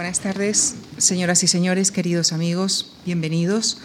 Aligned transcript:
Buenas 0.00 0.20
tardes, 0.20 0.76
señoras 0.96 1.42
y 1.42 1.46
señores, 1.46 1.90
queridos 1.90 2.32
amigos, 2.32 2.96
bienvenidos 3.04 3.82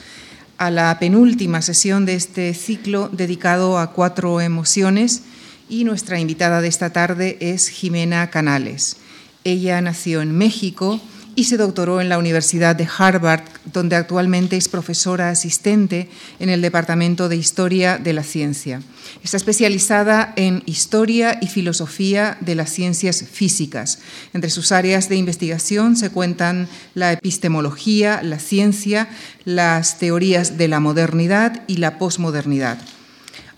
a 0.57 0.71
la 0.71 0.97
penúltima 0.97 1.61
sesión 1.61 2.05
de 2.05 2.15
este 2.15 2.53
ciclo 2.53 3.09
dedicado 3.09 3.77
a 3.77 3.92
cuatro 3.92 4.40
emociones 4.40 5.24
y 5.67 5.83
nuestra 5.83 6.17
invitada 6.17 6.62
de 6.62 6.70
esta 6.70 6.92
tarde 6.92 7.36
es 7.42 7.67
Jimena 7.67 8.30
Canales. 8.30 8.96
Ella 9.43 9.82
nació 9.82 10.21
en 10.21 10.32
México 10.38 11.02
y 11.36 11.45
se 11.45 11.57
doctoró 11.57 12.02
en 12.02 12.09
la 12.09 12.17
Universidad 12.17 12.75
de 12.75 12.88
Harvard, 12.97 13.43
donde 13.71 13.95
actualmente 13.95 14.57
es 14.57 14.70
profesora 14.70 15.29
asistente 15.29 16.09
en 16.39 16.49
el 16.49 16.61
Departamento 16.61 17.29
de 17.29 17.35
Historia 17.35 17.97
de 17.97 18.13
la 18.13 18.23
Ciencia. 18.23 18.81
Está 19.23 19.38
especializada 19.38 20.34
en 20.35 20.63
Historia 20.66 21.38
y 21.41 21.48
Filosofía 21.48 22.38
de 22.39 22.55
las 22.55 22.71
Ciencias 22.71 23.23
Físicas. 23.29 23.99
Entre 24.34 24.49
sus 24.49 24.71
áreas 24.71 25.09
de 25.09 25.17
investigación 25.17 25.95
se 25.95 26.09
cuentan 26.09 26.67
la 26.93 27.11
epistemología, 27.11 28.22
la 28.23 28.39
ciencia, 28.39 29.09
las 29.44 29.99
teorías 29.99 30.58
de 30.58 30.67
la 30.67 30.80
modernidad 30.80 31.63
y 31.67 31.77
la 31.77 31.97
posmodernidad. 31.97 32.77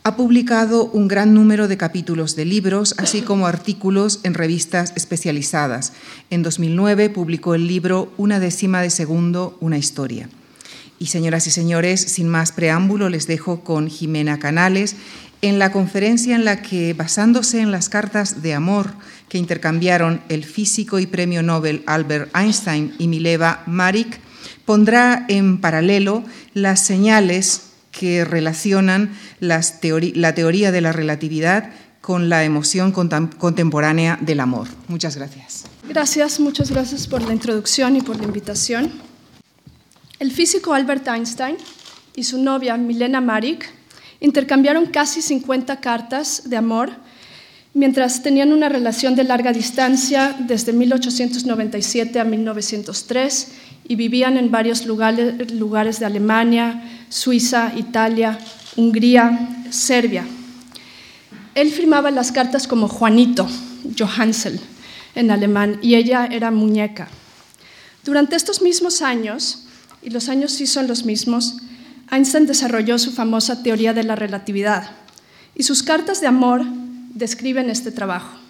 Ha 0.07 0.15
publicado 0.15 0.85
un 0.85 1.09
gran 1.09 1.33
número 1.33 1.67
de 1.67 1.75
capítulos 1.75 2.37
de 2.37 2.45
libros, 2.45 2.95
así 2.97 3.23
como 3.23 3.45
artículos 3.45 4.21
en 4.23 4.35
revistas 4.35 4.93
especializadas. 4.95 5.91
En 6.29 6.43
2009 6.43 7.09
publicó 7.09 7.55
el 7.55 7.67
libro 7.67 8.13
Una 8.15 8.39
décima 8.39 8.81
de 8.81 8.89
segundo, 8.89 9.57
una 9.59 9.77
historia. 9.77 10.29
Y 10.97 11.07
señoras 11.07 11.45
y 11.47 11.51
señores, 11.51 11.99
sin 11.99 12.29
más 12.29 12.53
preámbulo, 12.53 13.09
les 13.09 13.27
dejo 13.27 13.65
con 13.65 13.89
Jimena 13.89 14.39
Canales 14.39 14.95
en 15.41 15.59
la 15.59 15.73
conferencia 15.73 16.37
en 16.37 16.45
la 16.45 16.61
que, 16.61 16.93
basándose 16.93 17.59
en 17.59 17.73
las 17.73 17.89
cartas 17.89 18.41
de 18.41 18.53
amor 18.53 18.93
que 19.27 19.37
intercambiaron 19.37 20.21
el 20.29 20.45
físico 20.45 20.99
y 20.99 21.05
premio 21.05 21.43
Nobel 21.43 21.83
Albert 21.85 22.33
Einstein 22.33 22.93
y 22.97 23.09
Mileva 23.09 23.61
Marik, 23.65 24.21
pondrá 24.63 25.25
en 25.27 25.59
paralelo 25.59 26.23
las 26.53 26.79
señales 26.79 27.66
que 27.97 28.25
relacionan 28.25 29.17
la 29.39 29.61
teoría 29.61 30.71
de 30.71 30.81
la 30.81 30.91
relatividad 30.91 31.71
con 31.99 32.29
la 32.29 32.43
emoción 32.43 32.91
contemporánea 32.91 34.19
del 34.21 34.39
amor. 34.39 34.67
Muchas 34.87 35.17
gracias. 35.17 35.65
Gracias, 35.89 36.39
muchas 36.39 36.69
gracias 36.69 37.07
por 37.07 37.21
la 37.21 37.33
introducción 37.33 37.95
y 37.95 38.01
por 38.01 38.17
la 38.17 38.25
invitación. 38.25 38.91
El 40.19 40.31
físico 40.31 40.73
Albert 40.73 41.07
Einstein 41.07 41.57
y 42.15 42.23
su 42.23 42.41
novia 42.41 42.77
Milena 42.77 43.19
Marik 43.19 43.69
intercambiaron 44.19 44.85
casi 44.85 45.21
50 45.21 45.79
cartas 45.79 46.43
de 46.45 46.57
amor 46.57 46.91
mientras 47.73 48.23
tenían 48.23 48.53
una 48.53 48.69
relación 48.69 49.15
de 49.15 49.23
larga 49.23 49.53
distancia 49.53 50.35
desde 50.39 50.73
1897 50.73 52.19
a 52.19 52.23
1903 52.23 53.47
y 53.87 53.95
vivían 53.95 54.37
en 54.37 54.51
varios 54.51 54.85
lugares, 54.85 55.51
lugares 55.51 55.99
de 55.99 56.05
Alemania, 56.05 56.83
Suiza, 57.09 57.71
Italia, 57.75 58.37
Hungría, 58.75 59.63
Serbia. 59.69 60.25
Él 61.55 61.71
firmaba 61.71 62.11
las 62.11 62.31
cartas 62.31 62.67
como 62.67 62.87
Juanito, 62.89 63.47
Johansel, 63.97 64.59
en 65.15 65.31
alemán, 65.31 65.79
y 65.81 65.95
ella 65.95 66.27
era 66.29 66.51
muñeca. 66.51 67.07
Durante 68.03 68.35
estos 68.35 68.61
mismos 68.61 69.01
años, 69.01 69.65
y 70.03 70.09
los 70.09 70.29
años 70.29 70.51
sí 70.51 70.67
son 70.67 70.87
los 70.87 71.05
mismos, 71.05 71.57
Einstein 72.11 72.45
desarrolló 72.45 72.99
su 72.99 73.11
famosa 73.11 73.63
teoría 73.63 73.93
de 73.93 74.03
la 74.03 74.15
relatividad, 74.15 74.91
y 75.55 75.63
sus 75.63 75.81
cartas 75.81 76.21
de 76.21 76.27
amor 76.27 76.63
describen 77.13 77.69
este 77.69 77.91
trabajo. 77.91 78.46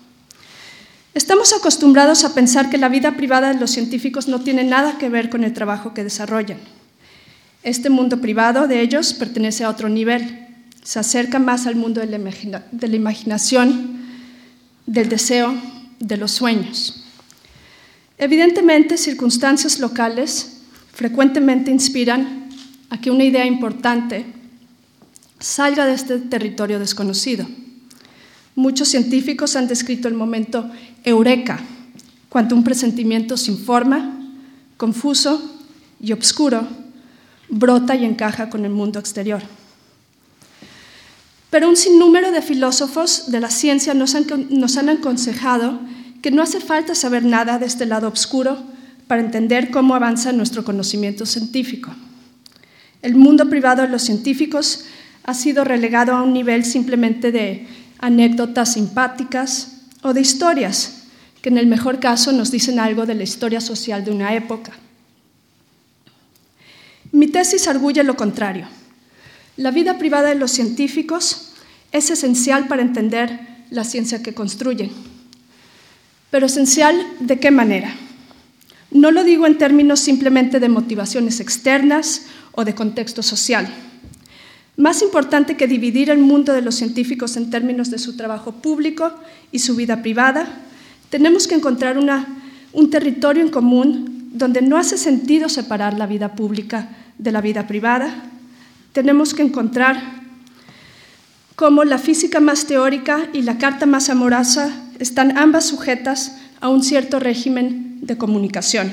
Estamos 1.14 1.54
acostumbrados 1.54 2.24
a 2.24 2.34
pensar 2.34 2.70
que 2.70 2.78
la 2.78 2.90
vida 2.90 3.18
privada 3.18 3.54
de 3.54 3.60
los 3.60 3.72
científicos 3.72 4.28
no 4.28 4.42
tiene 4.42 4.64
nada 4.64 4.98
que 4.98 5.10
ver 5.10 5.30
con 5.30 5.44
el 5.44 5.54
trabajo 5.54 5.94
que 5.94 6.04
desarrollan. 6.04 6.60
Este 7.64 7.90
mundo 7.90 8.22
privado 8.22 8.68
de 8.68 8.82
ellos 8.82 9.14
pertenece 9.14 9.64
a 9.64 9.70
otro 9.70 9.90
nivel, 9.90 10.48
se 10.84 11.00
acerca 11.00 11.40
más 11.40 11.68
al 11.68 11.76
mundo 11.76 12.00
de 12.00 12.08
la, 12.08 12.96
imaginación, 12.96 14.06
del 14.86 15.10
deseo, 15.10 15.54
de 16.00 16.18
los 16.18 16.32
sueños. 16.32 17.04
Evidentemente, 18.18 18.98
circunstancias 18.98 19.80
locales 19.80 20.62
frecuentemente 20.94 21.72
inspiran 21.72 22.48
a 22.90 23.02
que 23.02 23.12
una 23.12 23.26
idea 23.26 23.46
importante 23.46 24.26
salga 25.40 25.86
de 25.86 25.94
este 25.94 26.20
territorio 26.20 26.80
desconocido. 26.80 27.46
Muchos 28.56 28.88
científicos 28.88 29.56
han 29.56 29.68
descrito 29.68 30.08
el 30.08 30.14
momento 30.14 30.72
eureka, 31.08 31.60
cuando 32.28 32.56
un 32.56 32.64
presentimiento 32.64 33.38
sin 33.38 33.58
forma, 33.58 34.20
confuso 34.76 35.42
y 36.02 36.12
obscuro 36.12 36.68
brota 37.50 37.96
y 37.96 38.04
encaja 38.04 38.50
con 38.50 38.66
el 38.66 38.72
mundo 38.72 39.00
exterior. 39.00 39.42
Pero 41.50 41.70
un 41.70 41.78
sinnúmero 41.78 42.32
de 42.32 42.42
filósofos 42.42 43.32
de 43.32 43.40
la 43.40 43.50
ciencia 43.50 43.94
nos 43.94 44.16
han, 44.16 44.90
aconsejado 44.90 45.80
que 46.22 46.30
no 46.30 46.42
hace 46.42 46.60
falta 46.60 46.94
saber 46.94 47.24
nada 47.24 47.58
de 47.58 47.68
este 47.68 47.86
lado 47.86 48.10
oscuro 48.10 48.58
para 49.08 49.22
entender 49.22 49.72
cómo 49.72 49.96
avanza 49.96 50.34
nuestro 50.34 50.66
conocimiento 50.66 51.26
científico. 51.26 51.92
El 53.02 53.16
mundo 53.16 53.50
privado 53.50 53.84
de 53.84 53.88
los 53.88 54.02
científicos 54.02 54.84
ha 55.24 55.34
sido 55.34 55.64
relegado 55.64 56.14
a 56.14 56.22
un 56.22 56.34
nivel 56.34 56.66
simplemente 56.66 57.32
de 57.32 57.66
anécdotas 58.00 58.74
simpáticas 58.74 59.84
o 60.02 60.14
de 60.14 60.22
historias 60.22 60.97
que 61.48 61.52
en 61.52 61.58
el 61.58 61.68
mejor 61.68 62.02
caso 62.02 62.34
nos 62.34 62.52
dicen 62.52 62.78
algo 62.78 63.06
de 63.06 63.16
la 63.16 63.24
historia 63.24 63.62
social 63.62 64.04
de 64.04 64.12
una 64.12 64.36
época. 64.36 64.74
Mi 67.14 67.28
tesis 67.28 67.70
arguye 67.70 68.04
lo 68.04 68.18
contrario. 68.18 68.68
La 69.56 69.72
vida 69.72 69.98
privada 69.98 70.28
de 70.28 70.36
los 70.36 70.52
científicos 70.52 71.54
es 71.94 72.12
esencial 72.12 72.68
para 72.68 72.82
entender 72.82 73.40
la 73.70 73.86
ciencia 73.86 74.22
que 74.22 74.34
construyen. 74.34 74.92
Pero 76.32 76.48
esencial 76.48 77.02
de 77.22 77.40
qué 77.40 77.50
manera? 77.50 77.96
No 78.92 79.12
lo 79.12 79.24
digo 79.24 79.48
en 79.48 79.58
términos 79.58 80.02
simplemente 80.02 80.60
de 80.60 80.68
motivaciones 80.68 81.40
externas 81.40 82.24
o 82.52 82.66
de 82.66 82.76
contexto 82.76 83.24
social. 83.24 83.74
Más 84.76 85.02
importante 85.02 85.56
que 85.56 85.70
dividir 85.70 86.10
el 86.10 86.20
mundo 86.20 86.52
de 86.52 86.62
los 86.62 86.76
científicos 86.76 87.38
en 87.38 87.50
términos 87.50 87.90
de 87.90 88.00
su 88.00 88.18
trabajo 88.18 88.52
público 88.52 89.14
y 89.54 89.60
su 89.60 89.78
vida 89.78 90.02
privada, 90.02 90.67
tenemos 91.10 91.48
que 91.48 91.56
encontrar 91.56 91.98
un 91.98 92.90
territorio 92.90 93.44
en 93.44 93.50
común 93.50 94.30
donde 94.34 94.62
no 94.62 94.78
hace 94.78 94.98
sentido 94.98 95.50
separar 95.50 95.98
la 95.98 96.06
vida 96.06 96.36
pública 96.36 96.90
de 97.18 97.32
la 97.32 97.42
vida 97.42 97.68
privada. 97.68 98.14
Tenemos 98.94 99.34
que 99.34 99.42
encontrar 99.42 100.02
cómo 101.56 101.84
la 101.84 101.98
física 101.98 102.40
más 102.40 102.66
teórica 102.66 103.30
y 103.34 103.42
la 103.42 103.58
carta 103.58 103.86
más 103.86 104.10
amorosa 104.10 104.72
están 105.00 105.38
ambas 105.38 105.66
sujetas 105.66 106.38
a 106.60 106.70
un 106.70 106.84
cierto 106.84 107.20
régimen 107.20 108.00
de 108.02 108.18
comunicación. 108.18 108.92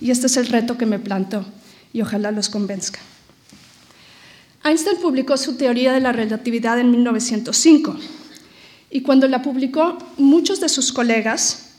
Y 0.00 0.10
este 0.10 0.26
es 0.26 0.36
el 0.36 0.46
reto 0.46 0.78
que 0.78 0.86
me 0.86 0.98
planto 0.98 1.44
y 1.92 2.00
ojalá 2.00 2.30
los 2.30 2.48
convenzca. 2.48 3.00
Einstein 4.64 4.98
publicó 5.00 5.36
su 5.36 5.56
teoría 5.56 5.92
de 5.92 6.00
la 6.00 6.12
relatividad 6.12 6.78
en 6.78 6.90
1905 6.90 7.96
y 8.90 9.02
cuando 9.02 9.28
la 9.28 9.42
publicó, 9.42 9.98
muchos 10.18 10.60
de 10.60 10.68
sus 10.68 10.92
colegas 10.92 11.70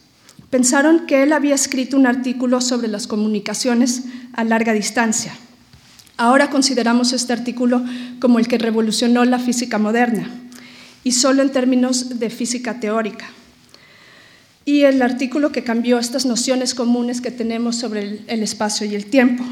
pensaron 0.49 1.05
que 1.05 1.23
él 1.23 1.33
había 1.33 1.55
escrito 1.55 1.97
un 1.97 2.07
artículo 2.07 2.61
sobre 2.61 2.87
las 2.87 3.07
comunicaciones 3.07 4.03
a 4.33 4.43
larga 4.43 4.73
distancia. 4.73 5.33
Ahora 6.17 6.49
consideramos 6.49 7.13
este 7.13 7.33
artículo 7.33 7.83
como 8.19 8.39
el 8.39 8.47
que 8.47 8.57
revolucionó 8.57 9.25
la 9.25 9.39
física 9.39 9.77
moderna 9.77 10.29
y 11.03 11.13
solo 11.13 11.41
en 11.41 11.51
términos 11.51 12.19
de 12.19 12.29
física 12.29 12.79
teórica. 12.79 13.29
Y 14.63 14.83
el 14.83 15.01
artículo 15.01 15.51
que 15.51 15.63
cambió 15.63 15.97
estas 15.97 16.25
nociones 16.25 16.75
comunes 16.75 17.19
que 17.19 17.31
tenemos 17.31 17.77
sobre 17.77 18.21
el, 18.27 18.43
espacio 18.43 18.85
y 18.85 18.93
el 18.93 19.07
tiempo. 19.07 19.43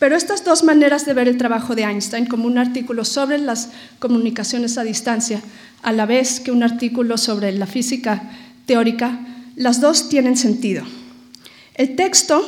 Pero 0.00 0.16
estas 0.16 0.44
dos 0.44 0.64
maneras 0.64 1.04
de 1.04 1.12
ver 1.12 1.28
el 1.28 1.36
trabajo 1.36 1.74
de 1.74 1.82
Einstein, 1.82 2.24
como 2.24 2.46
un 2.46 2.56
artículo 2.56 3.04
sobre 3.04 3.36
las 3.36 3.68
comunicaciones 3.98 4.78
a 4.78 4.82
distancia, 4.82 5.42
a 5.82 5.92
la 5.92 6.06
vez 6.06 6.40
que 6.40 6.50
un 6.50 6.62
artículo 6.62 7.18
sobre 7.18 7.52
la 7.52 7.66
física 7.66 8.22
teórica, 8.64 9.20
las 9.56 9.82
dos 9.82 10.08
tienen 10.08 10.38
sentido. 10.38 10.84
El 11.74 11.96
texto 11.96 12.42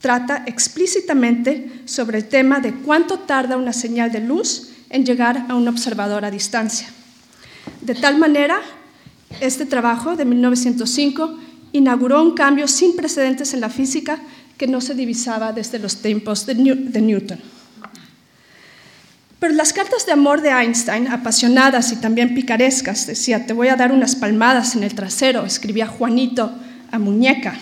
trata 0.00 0.44
explícitamente 0.46 1.82
sobre 1.84 2.18
el 2.18 2.24
tema 2.24 2.60
de 2.60 2.72
cuánto 2.72 3.18
tarda 3.18 3.58
una 3.58 3.74
señal 3.74 4.10
de 4.10 4.20
luz 4.20 4.70
en 4.88 5.04
llegar 5.04 5.44
a 5.50 5.56
un 5.56 5.68
observador 5.68 6.24
a 6.24 6.30
distancia. 6.30 6.88
De 7.82 7.96
tal 7.96 8.16
manera, 8.16 8.62
este 9.40 9.66
trabajo 9.66 10.16
de 10.16 10.24
1905 10.24 11.38
inauguró 11.72 12.22
un 12.22 12.34
cambio 12.34 12.66
sin 12.66 12.96
precedentes 12.96 13.52
en 13.52 13.60
la 13.60 13.68
física 13.68 14.18
que 14.58 14.66
no 14.66 14.80
se 14.80 14.94
divisaba 14.94 15.52
desde 15.52 15.78
los 15.78 16.02
tiempos 16.02 16.44
de, 16.44 16.56
Newton. 16.56 17.38
Pero 19.38 19.54
las 19.54 19.72
cartas 19.72 20.04
de 20.04 20.12
amor 20.12 20.42
de 20.42 20.50
Einstein, 20.50 21.06
apasionadas 21.06 21.92
y 21.92 21.96
también 21.96 22.34
picarescas, 22.34 23.06
decía, 23.06 23.46
te 23.46 23.52
voy 23.52 23.68
a 23.68 23.76
dar 23.76 23.92
unas 23.92 24.16
palmadas 24.16 24.74
en 24.74 24.82
el 24.82 24.96
trasero, 24.96 25.46
escribía 25.46 25.86
Juanito 25.86 26.52
a 26.90 26.98
muñeca, 26.98 27.56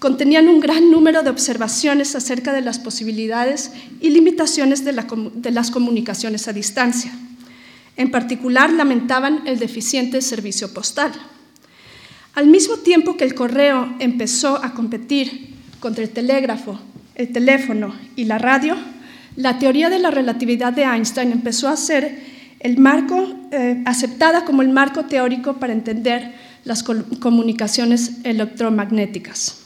contenían 0.00 0.48
un 0.48 0.58
gran 0.58 0.90
número 0.90 1.22
de 1.22 1.30
observaciones 1.30 2.16
acerca 2.16 2.52
de 2.52 2.62
las 2.62 2.80
posibilidades 2.80 3.70
y 4.00 4.10
limitaciones 4.10 4.84
de, 4.84 4.92
de 5.34 5.50
las 5.52 5.70
comunicaciones 5.70 6.48
a 6.48 6.52
distancia. 6.52 7.12
En 7.96 8.10
particular, 8.10 8.72
lamentaban 8.72 9.42
el 9.46 9.60
deficiente 9.60 10.22
servicio 10.22 10.74
postal. 10.74 11.12
Al 12.34 12.46
mismo 12.46 12.78
tiempo 12.78 13.16
que 13.16 13.24
el 13.24 13.34
correo 13.34 13.94
empezó 14.00 14.56
a 14.56 14.72
competir 14.72 15.49
contra 15.80 16.04
el 16.04 16.10
telégrafo, 16.10 16.78
el 17.14 17.32
teléfono 17.32 17.94
y 18.16 18.24
la 18.24 18.38
radio, 18.38 18.76
la 19.36 19.58
teoría 19.58 19.90
de 19.90 19.98
la 19.98 20.10
relatividad 20.10 20.72
de 20.72 20.82
Einstein 20.82 21.32
empezó 21.32 21.68
a 21.68 21.76
ser 21.76 22.20
el 22.60 22.78
marco, 22.78 23.34
eh, 23.50 23.82
aceptada 23.86 24.44
como 24.44 24.62
el 24.62 24.68
marco 24.68 25.06
teórico 25.06 25.54
para 25.54 25.72
entender 25.72 26.34
las 26.64 26.82
comunicaciones 26.82 28.18
electromagnéticas. 28.24 29.56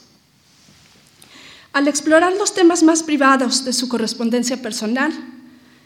Al 1.72 1.88
explorar 1.88 2.32
los 2.34 2.54
temas 2.54 2.84
más 2.84 3.02
privados 3.02 3.64
de 3.64 3.72
su 3.72 3.88
correspondencia 3.88 4.62
personal, 4.62 5.12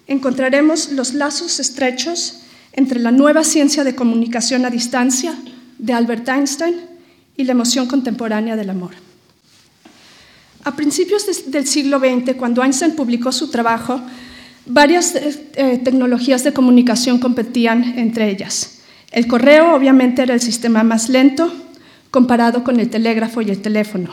encontraremos 0.06 0.92
los 0.92 1.14
lazos 1.14 1.60
estrechos 1.60 2.40
entre 2.72 3.00
la 3.00 3.10
nueva 3.10 3.42
ciencia 3.42 3.84
de 3.84 3.94
comunicación 3.94 4.66
a 4.66 4.70
distancia 4.70 5.34
de 5.78 5.94
Albert 5.94 6.28
Einstein 6.28 6.76
y 7.38 7.44
la 7.44 7.52
emoción 7.52 7.86
contemporánea 7.86 8.54
del 8.54 8.68
amor. 8.68 9.07
A 10.68 10.76
principios 10.76 11.24
del 11.46 11.66
siglo 11.66 11.98
XX, 11.98 12.34
cuando 12.36 12.62
Einstein 12.62 12.94
publicó 12.94 13.32
su 13.32 13.48
trabajo, 13.48 14.02
varias 14.66 15.14
eh, 15.14 15.48
eh, 15.54 15.78
tecnologías 15.78 16.44
de 16.44 16.52
comunicación 16.52 17.18
competían 17.20 17.98
entre 17.98 18.28
ellas. 18.28 18.80
El 19.10 19.26
correo 19.26 19.74
obviamente 19.74 20.20
era 20.20 20.34
el 20.34 20.42
sistema 20.42 20.82
más 20.82 21.08
lento 21.08 21.50
comparado 22.10 22.64
con 22.64 22.80
el 22.80 22.90
telégrafo 22.90 23.40
y 23.40 23.48
el 23.48 23.62
teléfono. 23.62 24.10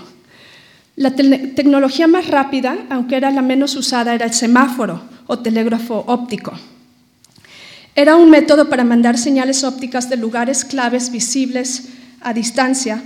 La 0.96 1.14
tecnología 1.14 2.08
más 2.08 2.28
rápida, 2.28 2.78
aunque 2.90 3.18
era 3.18 3.32
la 3.32 3.42
menos 3.42 3.76
usada, 3.76 4.16
era 4.16 4.26
el 4.26 4.34
semáforo 4.34 5.02
o 5.28 5.40
telégrafo 5.40 6.06
óptico. 6.08 6.54
Era 7.96 8.16
un 8.16 8.30
método 8.30 8.70
para 8.70 8.86
mandar 8.86 9.18
señales 9.18 9.66
ópticas 9.66 10.10
de 10.10 10.16
lugares 10.16 10.64
claves 10.64 11.12
visibles 11.12 11.90
a 12.22 12.32
distancia 12.32 13.04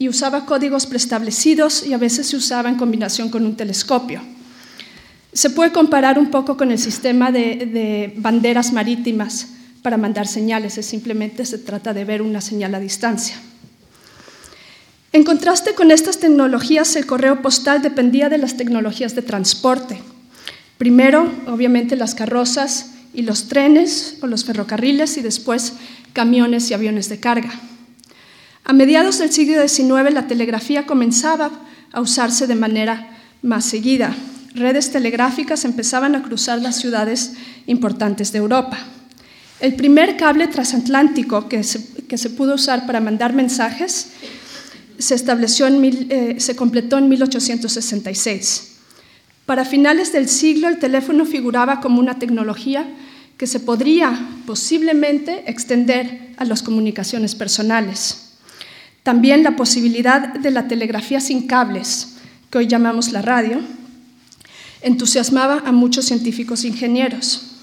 y 0.00 0.08
usaba 0.08 0.46
códigos 0.46 0.86
preestablecidos 0.86 1.86
y 1.86 1.92
a 1.92 1.98
veces 1.98 2.26
se 2.26 2.36
usaba 2.36 2.70
en 2.70 2.76
combinación 2.76 3.28
con 3.28 3.44
un 3.44 3.54
telescopio. 3.54 4.22
Se 5.34 5.50
puede 5.50 5.72
comparar 5.72 6.18
un 6.18 6.30
poco 6.30 6.56
con 6.56 6.72
el 6.72 6.78
sistema 6.78 7.30
de, 7.30 8.14
banderas 8.16 8.72
marítimas 8.72 9.48
para 9.82 9.98
mandar 9.98 10.26
señales, 10.26 10.78
es 10.78 10.86
simplemente 10.86 11.44
se 11.44 11.58
trata 11.58 11.92
de 11.92 12.06
ver 12.06 12.22
una 12.22 12.40
señal 12.40 12.74
a 12.74 12.80
distancia. 12.80 13.36
En 15.12 15.22
contraste 15.22 15.74
con 15.74 15.90
estas 15.90 16.16
tecnologías, 16.16 16.96
el 16.96 17.04
correo 17.04 17.42
postal 17.42 17.82
dependía 17.82 18.30
de 18.30 18.38
las 18.38 18.56
tecnologías 18.56 19.14
de 19.14 19.20
transporte. 19.20 20.00
Primero, 20.78 21.30
obviamente, 21.46 21.94
las 21.94 22.14
carrozas 22.14 22.92
y 23.12 23.20
los 23.20 23.48
trenes 23.48 24.16
o 24.22 24.26
los 24.26 24.46
ferrocarriles 24.46 25.18
y 25.18 25.20
después 25.20 25.74
camiones 26.14 26.70
y 26.70 26.74
aviones 26.74 27.10
de 27.10 27.20
carga. 27.20 27.52
A 28.64 28.72
mediados 28.72 29.18
del 29.18 29.32
siglo 29.32 29.66
XIX 29.66 30.12
la 30.12 30.26
telegrafía 30.26 30.86
comenzaba 30.86 31.50
a 31.92 32.00
usarse 32.00 32.46
de 32.46 32.54
manera 32.54 33.18
más 33.42 33.64
seguida. 33.64 34.14
Redes 34.54 34.90
telegráficas 34.90 35.64
empezaban 35.64 36.14
a 36.14 36.22
cruzar 36.22 36.60
las 36.60 36.76
ciudades 36.76 37.32
importantes 37.66 38.32
de 38.32 38.38
Europa. 38.38 38.78
El 39.60 39.74
primer 39.74 40.16
cable 40.16 40.48
transatlántico 40.48 41.48
que 41.48 41.62
se, 41.62 42.30
pudo 42.30 42.54
usar 42.54 42.86
para 42.86 43.00
mandar 43.00 43.34
mensajes 43.34 44.08
se, 44.98 45.14
estableció 45.14 45.66
eh, 45.68 46.36
se 46.38 46.56
completó 46.56 46.98
en 46.98 47.08
1866. 47.08 48.70
Para 49.46 49.64
finales 49.64 50.12
del 50.12 50.28
siglo, 50.28 50.68
el 50.68 50.78
teléfono 50.78 51.26
figuraba 51.26 51.80
como 51.80 52.00
una 52.00 52.18
tecnología 52.18 52.86
que 53.36 53.46
se 53.46 53.60
podría 53.60 54.28
posiblemente 54.46 55.50
extender 55.50 56.34
a 56.36 56.44
las 56.44 56.62
comunicaciones 56.62 57.34
personales. 57.34 58.29
También 59.10 59.42
la 59.42 59.56
posibilidad 59.56 60.34
de 60.34 60.52
la 60.52 60.68
telegrafía 60.68 61.18
sin 61.18 61.48
cables, 61.48 62.10
que 62.48 62.58
hoy 62.58 62.68
llamamos 62.68 63.10
la 63.10 63.20
radio, 63.20 63.60
entusiasmaba 64.82 65.64
a 65.66 65.72
muchos 65.72 66.04
científicos 66.04 66.62
e 66.62 66.68
ingenieros. 66.68 67.56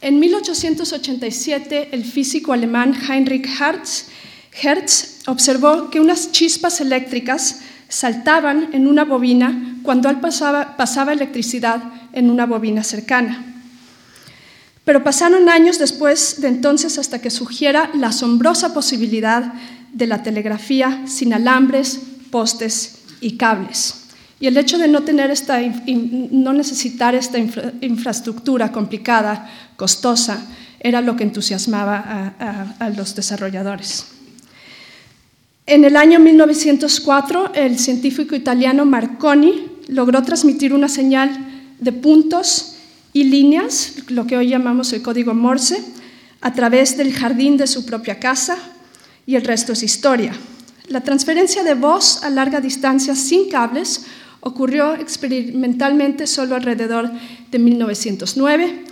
En 0.00 0.20
1887, 0.20 1.88
el 1.90 2.04
físico 2.04 2.52
alemán 2.52 2.94
Heinrich 2.94 3.48
Hertz, 3.60 5.26
observó 5.26 5.90
que 5.90 5.98
unas 5.98 6.30
chispas 6.30 6.80
eléctricas 6.80 7.62
saltaban 7.88 8.68
en 8.72 8.86
una 8.86 9.04
bobina 9.04 9.80
cuando 9.82 10.08
él 10.08 10.20
pasaba, 10.20 10.76
pasaba 10.76 11.14
electricidad 11.14 11.82
en 12.12 12.30
una 12.30 12.46
bobina 12.46 12.84
cercana. 12.84 13.44
Pero 14.84 15.02
pasaron 15.02 15.48
años 15.48 15.80
después 15.80 16.40
de 16.40 16.46
entonces 16.46 16.96
hasta 16.96 17.20
que 17.20 17.28
surgiera 17.28 17.90
la 17.92 18.06
asombrosa 18.06 18.72
posibilidad 18.72 19.52
de 19.98 20.06
la 20.06 20.22
telegrafía 20.22 21.02
sin 21.06 21.34
alambres, 21.34 22.00
postes 22.30 23.00
y 23.20 23.36
cables. 23.36 24.04
Y 24.40 24.46
el 24.46 24.56
hecho 24.56 24.78
de 24.78 24.86
no, 24.86 25.02
tener 25.02 25.32
esta, 25.32 25.60
no 25.60 26.52
necesitar 26.52 27.16
esta 27.16 27.38
infraestructura 27.38 28.70
complicada, 28.70 29.50
costosa, 29.76 30.46
era 30.78 31.00
lo 31.00 31.16
que 31.16 31.24
entusiasmaba 31.24 32.34
a 32.78 32.88
los 32.90 33.16
desarrolladores. 33.16 34.06
En 35.66 35.84
el 35.84 35.96
año 35.96 36.20
1904, 36.20 37.52
el 37.54 37.78
científico 37.80 38.36
italiano 38.36 38.84
Marconi 38.86 39.66
logró 39.88 40.22
transmitir 40.22 40.72
una 40.72 40.88
señal 40.88 41.30
de 41.80 41.92
puntos 41.92 42.76
y 43.12 43.24
líneas, 43.24 43.94
lo 44.08 44.26
que 44.26 44.36
hoy 44.36 44.48
llamamos 44.48 44.92
el 44.92 45.02
código 45.02 45.34
Morse, 45.34 45.82
a 46.40 46.54
través 46.54 46.96
del 46.96 47.12
jardín 47.12 47.56
de 47.56 47.66
su 47.66 47.84
propia 47.84 48.20
casa 48.20 48.56
y 49.28 49.36
el 49.36 49.44
resto 49.44 49.74
es 49.74 49.82
historia. 49.82 50.32
La 50.88 51.02
transferencia 51.02 51.62
de 51.62 51.74
voz 51.74 52.24
a 52.24 52.30
larga 52.30 52.62
distancia 52.62 53.14
sin 53.14 53.50
cables 53.50 54.06
ocurrió 54.40 54.94
experimentalmente 54.94 56.26
solo 56.26 56.56
alrededor 56.56 57.10
de 57.50 57.58
1909 57.58 58.84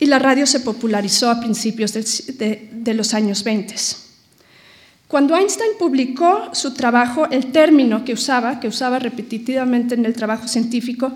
y 0.00 0.06
la 0.06 0.18
radio 0.18 0.48
se 0.48 0.58
popularizó 0.58 1.30
a 1.30 1.38
principios 1.38 1.92
de, 1.92 2.92
los 2.92 3.14
años 3.14 3.44
20. 3.44 3.76
Cuando 5.06 5.36
Einstein 5.36 5.78
publicó 5.78 6.52
su 6.54 6.74
trabajo, 6.74 7.28
el 7.30 7.52
término 7.52 8.04
que 8.04 8.14
usaba, 8.14 8.58
que 8.58 8.66
usaba 8.66 8.98
repetitivamente 8.98 9.94
en 9.94 10.06
el 10.06 10.14
trabajo 10.14 10.48
científico, 10.48 11.12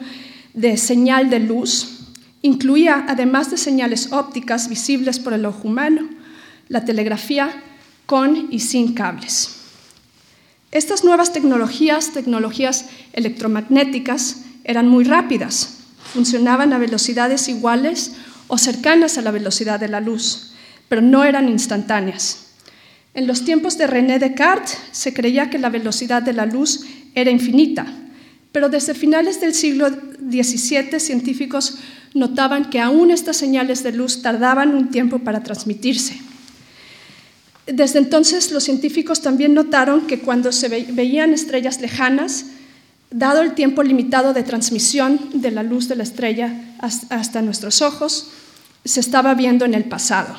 de 0.54 0.76
señal 0.76 1.30
de 1.30 1.40
luz, 1.40 1.98
incluía, 2.42 3.06
además 3.08 3.50
de 3.50 3.56
señales 3.56 4.12
ópticas 4.12 4.68
visibles 4.68 5.18
por 5.18 5.32
el 5.32 5.46
ojo 5.46 5.66
humano, 5.66 6.08
la 6.68 6.84
telegrafía 6.84 7.64
con 8.08 8.48
y 8.50 8.60
sin 8.60 8.94
cables. 8.94 9.50
Estas 10.72 11.04
nuevas 11.04 11.34
tecnologías, 11.34 12.14
tecnologías 12.14 12.86
electromagnéticas, 13.12 14.44
eran 14.64 14.88
muy 14.88 15.04
rápidas, 15.04 15.80
funcionaban 16.14 16.72
a 16.72 16.78
velocidades 16.78 17.48
iguales 17.48 18.12
o 18.46 18.56
cercanas 18.56 19.18
a 19.18 19.22
la 19.22 19.30
velocidad 19.30 19.78
de 19.78 19.88
la 19.88 20.00
luz, 20.00 20.52
pero 20.88 21.02
no 21.02 21.22
eran 21.22 21.50
instantáneas. 21.50 22.46
En 23.12 23.26
los 23.26 23.44
tiempos 23.44 23.76
de 23.76 23.86
René 23.86 24.18
Descartes 24.18 24.78
se 24.90 25.12
creía 25.12 25.50
que 25.50 25.58
la 25.58 25.68
velocidad 25.68 26.22
de 26.22 26.32
la 26.32 26.46
luz 26.46 26.86
era 27.14 27.30
infinita, 27.30 27.86
pero 28.52 28.70
desde 28.70 28.94
finales 28.94 29.38
del 29.38 29.52
siglo 29.52 29.90
XVII 29.90 30.98
científicos 30.98 31.76
notaban 32.14 32.70
que 32.70 32.80
aún 32.80 33.10
estas 33.10 33.36
señales 33.36 33.82
de 33.82 33.92
luz 33.92 34.22
tardaban 34.22 34.74
un 34.74 34.88
tiempo 34.88 35.18
para 35.18 35.42
transmitirse. 35.42 36.27
Desde 37.72 37.98
entonces 37.98 38.50
los 38.50 38.64
científicos 38.64 39.20
también 39.20 39.54
notaron 39.54 40.06
que 40.06 40.20
cuando 40.20 40.52
se 40.52 40.68
veían 40.68 41.34
estrellas 41.34 41.80
lejanas, 41.80 42.46
dado 43.10 43.42
el 43.42 43.54
tiempo 43.54 43.82
limitado 43.82 44.32
de 44.32 44.42
transmisión 44.42 45.18
de 45.34 45.50
la 45.50 45.62
luz 45.62 45.88
de 45.88 45.96
la 45.96 46.02
estrella 46.02 46.74
hasta 46.78 47.42
nuestros 47.42 47.82
ojos, 47.82 48.30
se 48.84 49.00
estaba 49.00 49.34
viendo 49.34 49.64
en 49.64 49.74
el 49.74 49.84
pasado. 49.84 50.34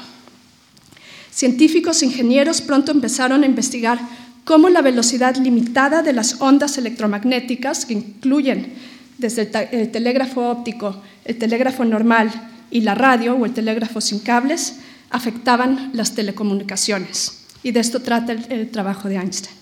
Científicos 1.32 2.02
e 2.02 2.08
ingenieros 2.08 2.62
pronto 2.62 2.92
empezaron 2.92 3.44
a 3.44 3.46
investigar 3.46 4.00
cómo 4.44 4.70
la 4.70 4.82
velocidad 4.82 5.36
limitada 5.38 6.02
de 6.02 6.14
las 6.14 6.42
ondas 6.42 6.78
electromagnéticas, 6.78 7.86
que 7.86 7.94
incluyen 7.94 8.74
desde 9.20 9.50
el, 9.72 9.92
telégrafo 9.92 10.50
óptico, 10.50 11.02
el 11.26 11.38
telégrafo 11.38 11.86
normal 11.86 12.32
y 12.72 12.82
la 12.82 12.96
radio 12.96 13.36
o 13.36 13.46
el 13.46 13.54
telégrafo 13.54 14.02
sin 14.02 14.20
cables, 14.20 14.76
afectaban 15.10 15.92
las 15.94 16.16
telecomunicaciones. 16.16 17.46
Y 17.64 17.72
de 17.72 17.80
esto 17.80 18.02
trata 18.02 18.34
el 18.34 18.70
trabajo 18.70 19.10
de 19.10 19.16
Einstein. 19.16 19.56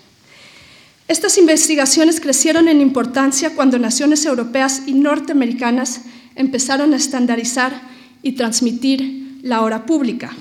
Estas 1.07 1.37
investigaciones 1.37 2.19
crecieron 2.19 2.67
en 2.67 2.81
importancia 2.81 3.55
cuando 3.55 3.79
naciones 3.79 4.25
europeas 4.25 4.83
y 4.85 4.93
norteamericanas 4.93 6.01
empezaron 6.35 6.93
a 6.93 6.97
estandarizar 6.97 7.81
y 8.21 8.33
transmitir 8.33 9.39
la 9.41 9.61
hora 9.61 9.85
pública, 9.85 10.33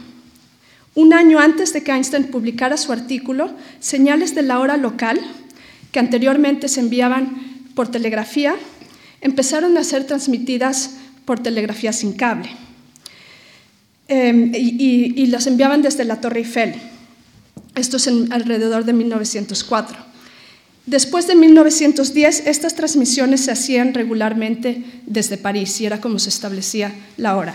un 0.97 1.13
año 1.13 1.39
antes 1.39 1.75
de 1.75 1.85
que 1.85 1.93
Einstein 1.93 2.25
publicara 2.25 2.79
su 2.79 2.91
artículo, 2.91 3.51
Señales 3.81 4.35
de 4.35 4.43
la 4.43 4.59
hora 4.59 4.79
local, 4.79 5.21
que 5.93 6.01
anteriormente 6.01 6.69
se 6.69 6.81
enviaban 6.81 7.37
por 7.75 7.89
telegrafía, 7.89 8.57
empezaron 9.21 9.77
a 9.77 9.85
ser 9.85 10.07
transmitidas 10.07 10.93
por 11.27 11.39
telegrafía 11.39 11.93
sin 11.93 12.15
cable. 12.15 12.49
Em, 14.09 14.53
y, 14.55 15.27
las 15.27 15.49
enviaban 15.49 15.83
desde 15.83 16.05
la 16.05 16.21
Torre 16.21 16.41
Eiffel. 16.41 16.75
Esto 17.75 17.97
es 17.97 18.07
alrededor 18.07 18.85
de 18.85 18.93
1904. 18.93 19.99
Después 20.87 21.27
de 21.27 21.35
1910, 21.35 22.47
estas 22.47 22.77
transmisiones 22.77 23.41
se 23.41 23.51
hacían 23.51 23.93
regularmente 23.95 24.85
desde 25.07 25.37
París 25.37 25.81
y 25.81 25.87
era 25.87 26.01
como 26.01 26.21
se 26.21 26.29
establecía 26.29 26.93
la 27.17 27.37
hora. 27.37 27.55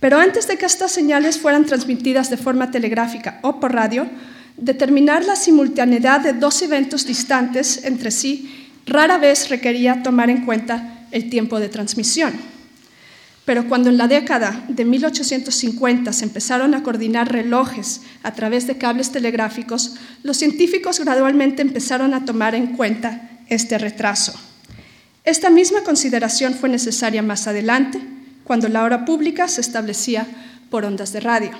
Pero 0.00 0.18
antes 0.18 0.48
de 0.48 0.56
que 0.58 0.66
estas 0.66 0.90
señales 0.90 1.38
fueran 1.38 1.64
transmitidas 1.64 2.28
de 2.28 2.36
forma 2.36 2.72
telegráfica 2.72 3.38
o 3.42 3.60
por 3.60 3.72
radio, 3.72 4.08
determinar 4.56 5.24
la 5.24 5.36
simultaneidad 5.36 6.20
de 6.20 6.32
dos 6.32 6.60
eventos 6.62 7.06
distantes 7.06 7.84
entre 7.84 8.10
sí 8.10 8.68
rara 8.84 9.18
vez 9.18 9.48
requería 9.48 10.02
tomar 10.02 10.28
en 10.28 10.44
cuenta 10.44 11.06
el 11.12 11.30
tiempo 11.30 11.60
de 11.60 11.68
transmisión. 11.68 12.32
Pero 13.44 13.66
cuando 13.68 13.90
en 13.90 13.98
la 13.98 14.06
década 14.06 14.64
de 14.68 14.84
1850 14.84 16.12
se 16.12 16.24
empezaron 16.24 16.74
a 16.74 16.82
coordinar 16.82 17.32
relojes 17.32 18.02
a 18.22 18.32
través 18.34 18.66
de 18.66 18.78
cables 18.78 19.10
telegráficos, 19.10 19.96
los 20.22 20.36
científicos 20.36 21.00
gradualmente 21.00 21.62
empezaron 21.62 22.14
a 22.14 22.24
tomar 22.24 22.54
en 22.54 22.76
cuenta 22.76 23.30
este 23.48 23.78
retraso. 23.78 24.32
Esta 25.24 25.50
misma 25.50 25.82
consideración 25.82 26.54
fue 26.54 26.68
necesaria 26.68 27.22
más 27.22 27.46
adelante, 27.46 28.00
cuando 28.44 28.68
la 28.68 28.82
hora 28.82 29.04
pública 29.04 29.48
se 29.48 29.60
establecía 29.60 30.26
por 30.70 30.84
ondas 30.84 31.12
de 31.12 31.20
radio. 31.20 31.50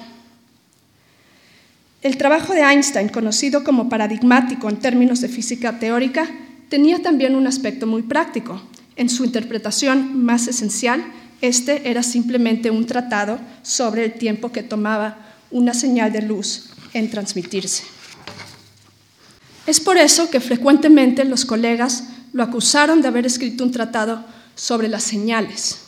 El 2.03 2.17
trabajo 2.17 2.53
de 2.53 2.62
Einstein, 2.62 3.09
conocido 3.09 3.62
como 3.62 3.89
paradigmático 3.89 4.69
en 4.69 4.79
términos 4.79 5.21
de 5.21 5.29
física 5.29 5.79
teórica, 5.79 6.29
tenía 6.69 7.01
también 7.01 7.37
un 7.37 7.47
aspecto 7.47 7.87
muy 7.87 8.03
práctico. 8.03 8.61
En 8.97 9.09
su 9.09 9.25
interpretación 9.25 10.25
más 10.25 10.49
esencial, 10.49 11.05
este 11.42 11.90
era 11.90 12.02
simplemente 12.02 12.70
un 12.70 12.87
tratado 12.87 13.38
sobre 13.62 14.06
el 14.06 14.14
tiempo 14.14 14.52
que 14.52 14.62
tomaba 14.62 15.18
una 15.50 15.75
señal 15.75 16.12
de 16.12 16.22
luz 16.22 16.70
en 16.94 17.11
transmitirse. 17.11 17.84
Es 19.66 19.80
por 19.80 19.99
eso 19.99 20.30
que 20.30 20.40
frecuentemente 20.40 21.25
los 21.25 21.44
colegas 21.44 22.04
lo 22.32 22.42
acusaron 22.42 23.02
de 23.02 23.08
haber 23.08 23.26
escrito 23.26 23.64
un 23.64 23.70
tratado 23.70 24.25
sobre 24.54 24.88
las 24.88 25.02
señales. 25.02 25.78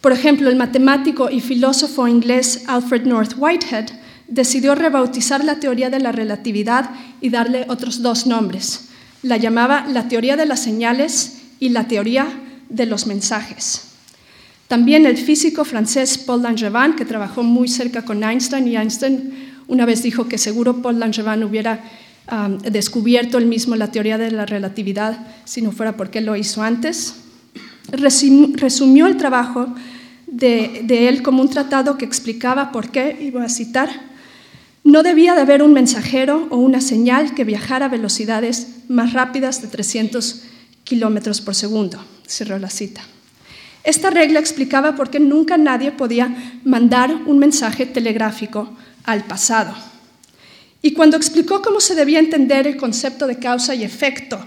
Por 0.00 0.12
ejemplo, 0.12 0.48
el 0.48 0.56
matemático 0.56 1.28
y 1.30 1.40
filósofo 1.40 2.06
inglés 2.06 2.62
Alfred 2.66 3.04
North 3.04 3.32
Whitehead 3.36 3.90
decidió 4.28 4.74
rebautizar 4.74 5.42
la 5.42 5.58
teoría 5.58 5.90
de 5.90 5.98
la 5.98 6.12
relatividad 6.12 6.90
y 7.20 7.30
darle 7.30 7.64
otros 7.68 8.02
dos 8.02 8.26
nombres. 8.26 8.88
La 9.22 9.38
llamaba 9.38 9.86
la 9.88 10.08
teoría 10.08 10.36
de 10.36 10.46
las 10.46 10.60
señales 10.60 11.38
y 11.58 11.70
la 11.70 11.88
teoría 11.88 12.28
de 12.68 12.86
los 12.86 13.06
mensajes. 13.06 13.82
También 14.68 15.06
el 15.06 15.16
físico 15.16 15.64
francés 15.64 16.18
Paul 16.18 16.42
Langevin, 16.42 16.94
que 16.96 17.04
trabajó 17.04 17.42
muy 17.42 17.68
cerca 17.68 18.04
con 18.04 18.22
Einstein, 18.22 18.68
y 18.68 18.76
Einstein 18.76 19.52
una 19.66 19.86
vez 19.86 20.02
dijo 20.02 20.28
que 20.28 20.38
seguro 20.38 20.82
Paul 20.82 20.98
Langevin 20.98 21.44
hubiera 21.44 21.82
descubierto 22.70 23.38
él 23.38 23.46
mismo 23.46 23.74
la 23.74 23.90
teoría 23.90 24.18
de 24.18 24.30
la 24.30 24.44
relatividad 24.44 25.26
si 25.46 25.62
no 25.62 25.72
fuera 25.72 25.96
porque 25.96 26.20
lo 26.20 26.36
hizo 26.36 26.62
antes 26.62 27.14
resumió 27.90 29.06
el 29.06 29.16
trabajo 29.16 29.74
de, 30.26 31.08
él 31.08 31.22
como 31.22 31.42
un 31.42 31.48
tratado 31.48 31.96
que 31.96 32.04
explicaba 32.04 32.70
por 32.72 32.90
qué, 32.90 33.16
y 33.20 33.30
voy 33.30 33.42
a 33.42 33.48
citar, 33.48 33.88
no 34.84 35.02
debía 35.02 35.34
de 35.34 35.42
haber 35.42 35.62
un 35.62 35.72
mensajero 35.72 36.46
o 36.50 36.56
una 36.56 36.80
señal 36.80 37.34
que 37.34 37.44
viajara 37.44 37.86
a 37.86 37.88
velocidades 37.88 38.84
más 38.88 39.12
rápidas 39.12 39.62
de 39.62 39.68
300 39.68 40.42
kilómetros 40.84 41.40
por 41.40 41.54
segundo. 41.54 41.98
Cerró 42.28 42.58
la 42.58 42.70
cita. 42.70 43.00
Esta 43.82 44.10
regla 44.10 44.38
explicaba 44.38 44.94
por 44.94 45.08
qué 45.08 45.18
nunca 45.18 45.56
nadie 45.56 45.90
podía 45.92 46.60
mandar 46.62 47.10
un 47.26 47.38
mensaje 47.38 47.86
telegráfico 47.86 48.76
al 49.04 49.24
pasado. 49.24 49.74
Y 50.82 50.92
cuando 50.92 51.16
explicó 51.16 51.62
cómo 51.62 51.80
se 51.80 51.94
debía 51.94 52.18
entender 52.18 52.66
el 52.66 52.76
concepto 52.76 53.26
de 53.26 53.38
causa 53.38 53.74
y 53.74 53.82
efecto 53.82 54.38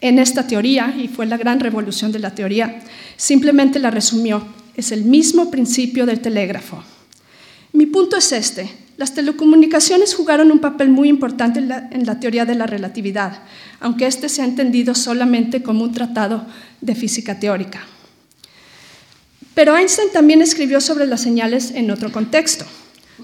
en 0.00 0.18
esta 0.18 0.46
teoría, 0.46 0.94
y 0.96 1.08
fue 1.08 1.26
la 1.26 1.38
gran 1.38 1.60
revolución 1.60 2.12
de 2.12 2.18
la 2.18 2.34
teoría, 2.34 2.82
simplemente 3.16 3.78
la 3.78 3.90
resumió. 3.90 4.46
Es 4.76 4.92
el 4.92 5.04
mismo 5.04 5.50
principio 5.50 6.06
del 6.06 6.20
telégrafo. 6.20 6.82
Mi 7.72 7.86
punto 7.86 8.16
es 8.16 8.32
este. 8.32 8.70
Las 9.00 9.14
telecomunicaciones 9.14 10.14
jugaron 10.14 10.52
un 10.52 10.58
papel 10.58 10.90
muy 10.90 11.08
importante 11.08 11.58
en 11.58 12.04
la, 12.04 12.20
teoría 12.20 12.44
de 12.44 12.54
la 12.54 12.66
relatividad, 12.66 13.44
aunque 13.80 14.06
este 14.06 14.28
se 14.28 14.42
ha 14.42 14.44
entendido 14.44 14.94
solamente 14.94 15.62
como 15.62 15.84
un 15.84 15.92
tratado 15.92 16.44
de 16.82 16.94
física 16.94 17.40
teórica. 17.40 17.80
Pero 19.54 19.74
Einstein 19.74 20.10
también 20.12 20.42
escribió 20.42 20.82
sobre 20.82 21.06
las 21.06 21.22
señales 21.22 21.70
en 21.70 21.90
otro 21.90 22.12
contexto. 22.12 22.66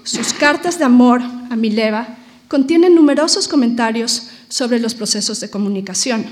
Sus 0.01 0.33
cartas 0.33 0.79
de 0.79 0.85
amor 0.85 1.21
a 1.21 1.55
Mileva 1.55 2.07
contienen 2.47 2.95
numerosos 2.95 3.47
comentarios 3.47 4.29
sobre 4.49 4.79
los 4.79 4.95
procesos 4.95 5.39
de 5.41 5.51
comunicación. 5.51 6.25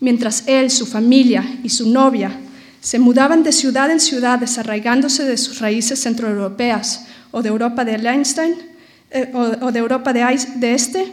Mientras 0.00 0.44
él, 0.46 0.70
su 0.70 0.86
familia 0.86 1.58
y 1.62 1.68
su 1.68 1.90
novia 1.90 2.32
se 2.80 2.98
mudaban 2.98 3.42
de 3.42 3.52
ciudad 3.52 3.90
en 3.90 4.00
ciudad, 4.00 4.38
desarraigándose 4.38 5.24
de 5.24 5.36
sus 5.36 5.58
raíces 5.58 6.00
centroeuropeas 6.00 7.03
o 7.34 7.42
de 7.42 7.48
Europa 7.48 7.84
de 7.84 7.98
Einstein, 7.98 8.54
eh, 9.10 9.32
o, 9.34 9.72
de 9.72 9.78
Europa 9.80 10.12
de, 10.12 10.22
este, 10.72 11.12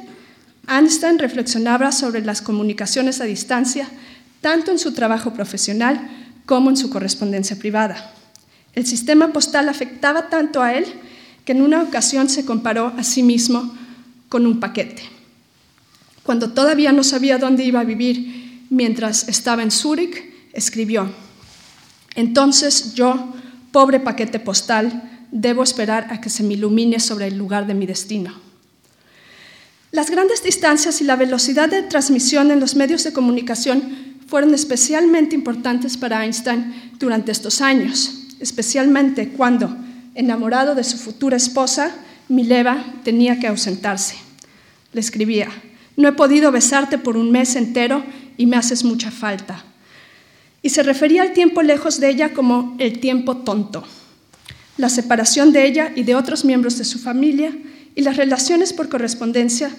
Einstein 0.67 1.17
reflexionaba 1.17 1.91
sobre 1.91 2.21
las 2.21 2.43
comunicaciones 2.43 3.21
a 3.21 3.25
distancia, 3.25 3.89
tanto 4.39 4.69
en 4.69 4.77
su 4.77 4.93
trabajo 4.93 5.33
profesional 5.33 5.99
como 6.45 6.69
en 6.69 6.77
su 6.77 6.91
correspondencia 6.91 7.57
privada. 7.57 8.13
El 8.75 8.85
sistema 8.85 9.33
postal 9.33 9.67
afectaba 9.67 10.29
tanto 10.29 10.61
a 10.61 10.75
él 10.75 10.85
que 11.43 11.53
en 11.53 11.63
una 11.63 11.81
ocasión 11.81 12.29
se 12.29 12.45
comparó 12.45 12.93
a 12.95 13.03
sí 13.03 13.23
mismo 13.23 13.73
con 14.29 14.45
un 14.45 14.59
paquete. 14.59 15.01
Cuando 16.21 16.51
todavía 16.51 16.91
no 16.91 17.03
sabía 17.03 17.39
dónde 17.39 17.65
iba 17.65 17.79
a 17.79 17.83
vivir 17.83 18.67
mientras 18.69 19.27
estaba 19.27 19.63
en 19.63 19.71
Zúrich, 19.71 20.23
escribió, 20.53 21.11
entonces 22.13 22.93
yo, 22.93 23.33
pobre 23.71 23.99
paquete 23.99 24.39
postal, 24.39 25.07
debo 25.31 25.63
esperar 25.63 26.07
a 26.11 26.21
que 26.21 26.29
se 26.29 26.43
me 26.43 26.53
ilumine 26.53 26.99
sobre 26.99 27.27
el 27.27 27.37
lugar 27.37 27.65
de 27.65 27.73
mi 27.73 27.85
destino. 27.85 28.33
Las 29.91 30.09
grandes 30.09 30.43
distancias 30.43 31.01
y 31.01 31.03
la 31.03 31.15
velocidad 31.15 31.69
de 31.69 31.83
transmisión 31.83 32.51
en 32.51 32.59
los 32.59 32.75
medios 32.75 33.03
de 33.03 33.11
comunicación 33.11 34.11
fueron 34.27 34.53
especialmente 34.53 35.35
importantes 35.35 35.97
para 35.97 36.23
Einstein 36.23 36.93
durante 36.97 37.31
estos 37.31 37.59
años, 37.59 38.27
especialmente 38.39 39.29
cuando, 39.29 39.75
enamorado 40.15 40.75
de 40.75 40.85
su 40.85 40.97
futura 40.97 41.35
esposa, 41.35 41.91
Mileva 42.29 42.85
tenía 43.03 43.39
que 43.39 43.47
ausentarse. 43.47 44.15
Le 44.93 45.01
escribía, 45.01 45.49
no 45.97 46.07
he 46.07 46.13
podido 46.13 46.51
besarte 46.51 46.97
por 46.97 47.17
un 47.17 47.31
mes 47.31 47.57
entero 47.57 48.03
y 48.37 48.45
me 48.45 48.55
haces 48.55 48.85
mucha 48.85 49.11
falta. 49.11 49.65
Y 50.61 50.69
se 50.69 50.83
refería 50.83 51.23
al 51.23 51.33
tiempo 51.33 51.61
lejos 51.61 51.99
de 51.99 52.09
ella 52.09 52.33
como 52.33 52.75
el 52.79 52.99
tiempo 52.99 53.37
tonto. 53.37 53.83
La 54.81 54.89
separación 54.89 55.53
de 55.53 55.67
ella 55.67 55.91
y 55.95 56.01
de 56.01 56.15
otros 56.15 56.43
miembros 56.43 56.79
de 56.79 56.85
su 56.85 56.97
familia 56.97 57.55
y 57.93 58.01
las 58.01 58.17
relaciones 58.17 58.73
por 58.73 58.89
correspondencia 58.89 59.69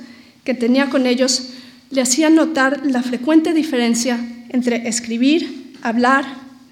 que 0.45 0.55
tenía 0.55 0.91
con 0.91 1.09
ellos 1.09 1.49
le 1.91 2.03
hacían 2.03 2.37
notar 2.37 2.87
la 2.87 3.03
frecuente 3.03 3.53
diferencia 3.53 4.21
entre 4.51 4.87
escribir, 4.87 5.75
hablar, 5.83 6.25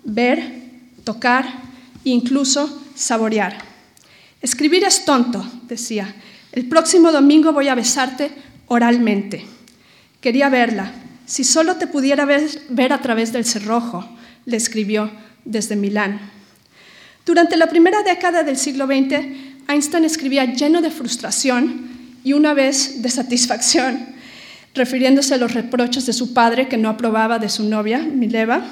ver, 0.05 0.45
tocar 1.03 1.45
e 2.05 2.11
incluso 2.11 2.85
saborear. 2.95 3.59
Escribir 4.41 4.85
es 4.85 5.05
tonto, 5.05 5.45
decía. 5.67 6.15
El 6.53 6.69
próximo 6.69 7.11
domingo 7.11 7.53
voy 7.53 7.67
a 7.67 7.75
besarte 7.75 8.31
oralmente. 8.69 9.45
Quería 10.21 10.49
verla, 10.51 10.93
si 11.27 11.43
solo 11.43 11.79
te 11.79 11.89
pudiera 11.89 12.27
ver, 12.27 12.93
a 12.93 13.03
través 13.03 13.33
del 13.33 13.45
cerrojo, 13.45 14.09
le 14.45 14.57
escribió 14.57 15.11
desde 15.45 15.75
Milán. 15.75 16.40
Durante 17.31 17.57
la 17.57 17.69
primera 17.69 18.03
década 18.03 18.43
del 18.43 18.57
siglo 18.57 18.87
XX, 18.87 19.15
Einstein 19.69 20.05
escribía 20.05 20.47
lleno 20.47 20.83
de 20.83 20.91
frustración 20.91 21.89
y 22.25 22.33
una 22.33 22.55
vez 22.55 23.03
de 23.03 23.09
satisfacción, 23.09 24.05
refiriéndose 24.75 25.35
a 25.35 25.37
los 25.37 25.55
reproches 25.55 26.07
de 26.07 26.13
su 26.13 26.35
padre 26.35 26.67
que 26.67 26.77
no 26.77 26.89
aprobaba 26.89 27.39
de 27.39 27.49
su 27.49 27.63
novia, 27.63 28.01
Mileva, 28.01 28.65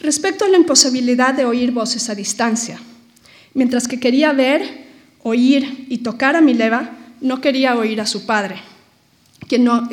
respecto 0.00 0.44
a 0.44 0.48
la 0.48 0.56
imposibilidad 0.56 1.34
de 1.34 1.44
oír 1.44 1.70
voces 1.70 2.10
a 2.10 2.16
distancia. 2.16 2.80
Mientras 3.54 3.86
que 3.86 4.00
quería 4.00 4.32
ver, 4.32 4.68
oír 5.22 5.86
y 5.88 5.98
tocar 5.98 6.34
a 6.34 6.40
Mileva, 6.40 6.90
no 7.20 7.40
quería 7.40 7.76
oír 7.76 8.00
a 8.00 8.06
su 8.06 8.26
padre, 8.26 8.56
que 9.48 9.60
no, 9.60 9.88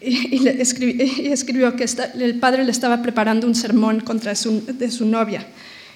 y, 0.00 0.48
escribió, 0.48 1.76
que 1.76 1.84
el 2.18 2.38
padre 2.38 2.64
le 2.64 2.70
estaba 2.70 3.02
preparando 3.02 3.46
un 3.46 3.54
sermón 3.54 4.00
contra 4.00 4.34
su, 4.34 4.64
su 4.88 5.04
novia. 5.04 5.46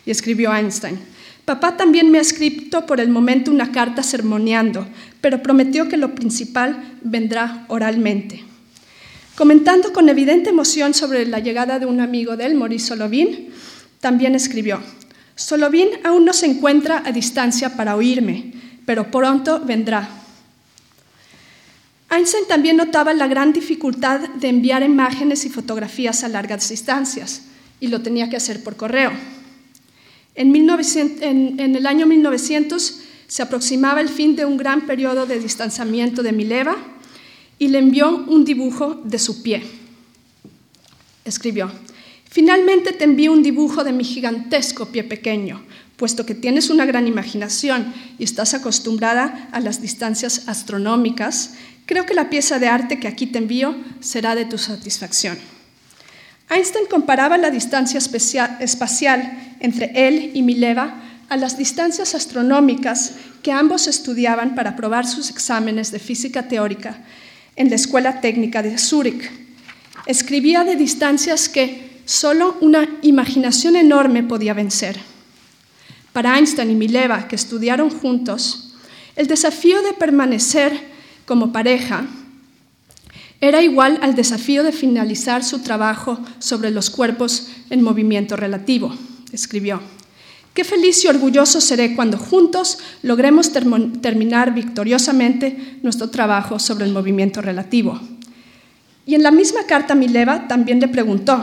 Y 0.04 0.11
escribió 0.11 0.54
Einstein, 0.54 0.99
papá 1.44 1.76
también 1.76 2.11
me 2.11 2.18
ha 2.18 2.23
escrito 2.23 2.87
por 2.87 3.00
el 3.00 3.09
momento 3.09 3.50
una 3.50 3.73
carta 3.73 4.02
sermoneando, 4.02 4.87
pero 5.20 5.42
prometió 5.42 5.88
que 5.88 5.97
lo 5.97 6.14
principal 6.14 6.99
vendrá 7.02 7.64
oralmente. 7.68 8.44
Comentando 9.37 9.92
con 9.92 10.09
evidente 10.09 10.50
emoción 10.50 10.92
sobre 10.92 11.26
la 11.26 11.38
llegada 11.38 11.78
de 11.78 11.87
un 11.87 12.00
amigo 12.00 12.37
de 12.37 12.47
él, 12.47 12.54
Maurice 12.54 12.88
Solovin, 12.88 13.49
también 14.00 14.35
escribió, 14.35 14.80
Solovin 15.35 15.88
aún 16.04 16.25
no 16.25 16.32
se 16.32 16.47
encuentra 16.47 17.02
a 17.04 17.12
distancia 17.12 17.76
para 17.76 17.97
oírme, 17.97 18.52
pero 18.85 19.11
pronto 19.11 19.61
vendrá. 19.61 20.09
Einstein 22.11 22.44
también 22.49 22.76
notaba 22.76 23.14
la 23.14 23.28
gran 23.28 23.52
dificultad 23.52 24.20
de 24.20 24.49
enviar 24.49 24.82
imágenes 24.82 25.44
y 25.44 25.49
fotografías 25.49 26.25
a 26.25 26.28
largas 26.28 26.68
distancias, 26.68 27.42
y 27.78 27.87
lo 27.87 28.02
tenía 28.02 28.28
que 28.28 28.37
hacer 28.37 28.62
por 28.62 28.76
correo. 28.76 29.12
En, 30.40 31.76
el 31.76 31.87
año 31.87 32.06
1900 32.06 33.00
se 33.26 33.42
aproximaba 33.42 34.00
el 34.00 34.09
fin 34.09 34.37
de 34.37 34.47
un 34.47 34.56
gran 34.56 34.87
periodo 34.87 35.26
de 35.26 35.38
distanciamiento 35.38 36.23
de 36.23 36.32
Mileva 36.32 36.78
y 37.59 37.68
le 37.68 37.78
envió 37.78 38.25
un 38.26 38.47
dibujo 38.47 39.02
de 39.04 39.18
su 39.18 39.42
pie. 39.42 39.62
Escribió, 41.26 41.70
finalmente 42.30 42.92
te 42.92 43.04
envío 43.04 43.32
un 43.32 43.42
dibujo 43.42 43.85
de 43.85 43.92
mi 43.92 44.02
gigantesco 44.02 44.87
pie 44.87 45.04
pequeño, 45.04 45.61
puesto 45.99 46.25
que 46.25 46.35
tienes 46.35 46.70
una 46.70 46.87
gran 46.87 47.06
imaginación 47.06 47.92
y 48.18 48.25
estás 48.25 48.54
acostumbrada 48.54 49.50
a 49.52 49.61
las 49.61 49.82
distancias 49.82 50.49
astronómicas, 50.49 51.52
creo 51.85 52.06
que 52.06 52.14
la 52.14 52.30
pieza 52.30 52.59
de 52.59 52.68
arte 52.68 52.99
que 52.99 53.09
aquí 53.09 53.26
te 53.26 53.37
envío 53.37 53.76
será 54.00 54.35
de 54.35 54.47
tu 54.47 54.56
satisfacción. 54.56 55.37
Einstein 56.50 56.87
comparaba 56.90 57.38
la 57.38 57.50
distancia 57.50 57.99
espacial 57.99 59.57
entre 59.61 59.92
él 59.95 60.33
y 60.35 60.42
Mileva 60.42 61.00
a 61.28 61.37
las 61.37 61.57
distancias 61.57 62.16
astronómicas 62.16 63.12
que 63.42 63.52
ambos 63.52 63.87
estudiaban 63.87 64.57
para 64.57 64.75
probar 64.75 65.07
sus 65.07 65.30
exámenes 65.30 65.92
de 65.92 66.00
física 66.00 66.49
teórica 66.49 66.99
en 67.54 67.71
la 67.71 67.76
Escuela 67.76 68.21
Técnica 68.21 68.62
de 68.62 68.76
Zúrich. 68.78 69.30
Escribía 70.07 70.64
de 70.64 70.75
distancias 70.75 71.49
que 71.49 72.00
solo 72.04 72.57
una 72.61 72.88
imaginación 73.02 73.76
enorme 73.76 74.25
podía 74.25 74.52
vencer. 74.52 74.99
Para 76.12 76.37
Einstein 76.37 76.73
y 76.73 76.75
Mileva, 76.75 77.28
que 77.28 77.37
estudiaron 77.37 77.90
juntos, 77.90 78.75
el 79.14 79.28
desafío 79.28 79.83
de 79.83 79.92
permanecer 79.92 80.73
como 81.26 81.52
pareja 81.52 82.07
era 83.40 83.62
igual 83.62 83.99
al 84.02 84.14
desafío 84.14 84.62
de 84.62 84.73
finalizar 84.73 85.42
su 85.42 85.61
trabajo 85.61 86.18
sobre 86.38 86.70
los 86.70 86.90
cuerpos 86.90 87.49
en 87.70 87.82
movimiento 87.82 88.37
relativo, 88.37 88.94
escribió. 89.32 89.80
Qué 90.52 90.64
feliz 90.64 91.04
y 91.04 91.09
orgulloso 91.09 91.61
seré 91.61 91.94
cuando 91.94 92.18
juntos 92.18 92.78
logremos 93.02 93.52
terminar 93.52 94.52
victoriosamente 94.52 95.78
nuestro 95.82 96.11
trabajo 96.11 96.59
sobre 96.59 96.85
el 96.85 96.92
movimiento 96.92 97.40
relativo. 97.40 97.99
Y 99.06 99.14
en 99.14 99.23
la 99.23 99.30
misma 99.30 99.64
carta 99.66 99.94
Mileva 99.94 100.49
también 100.49 100.80
le 100.80 100.88
preguntó, 100.88 101.42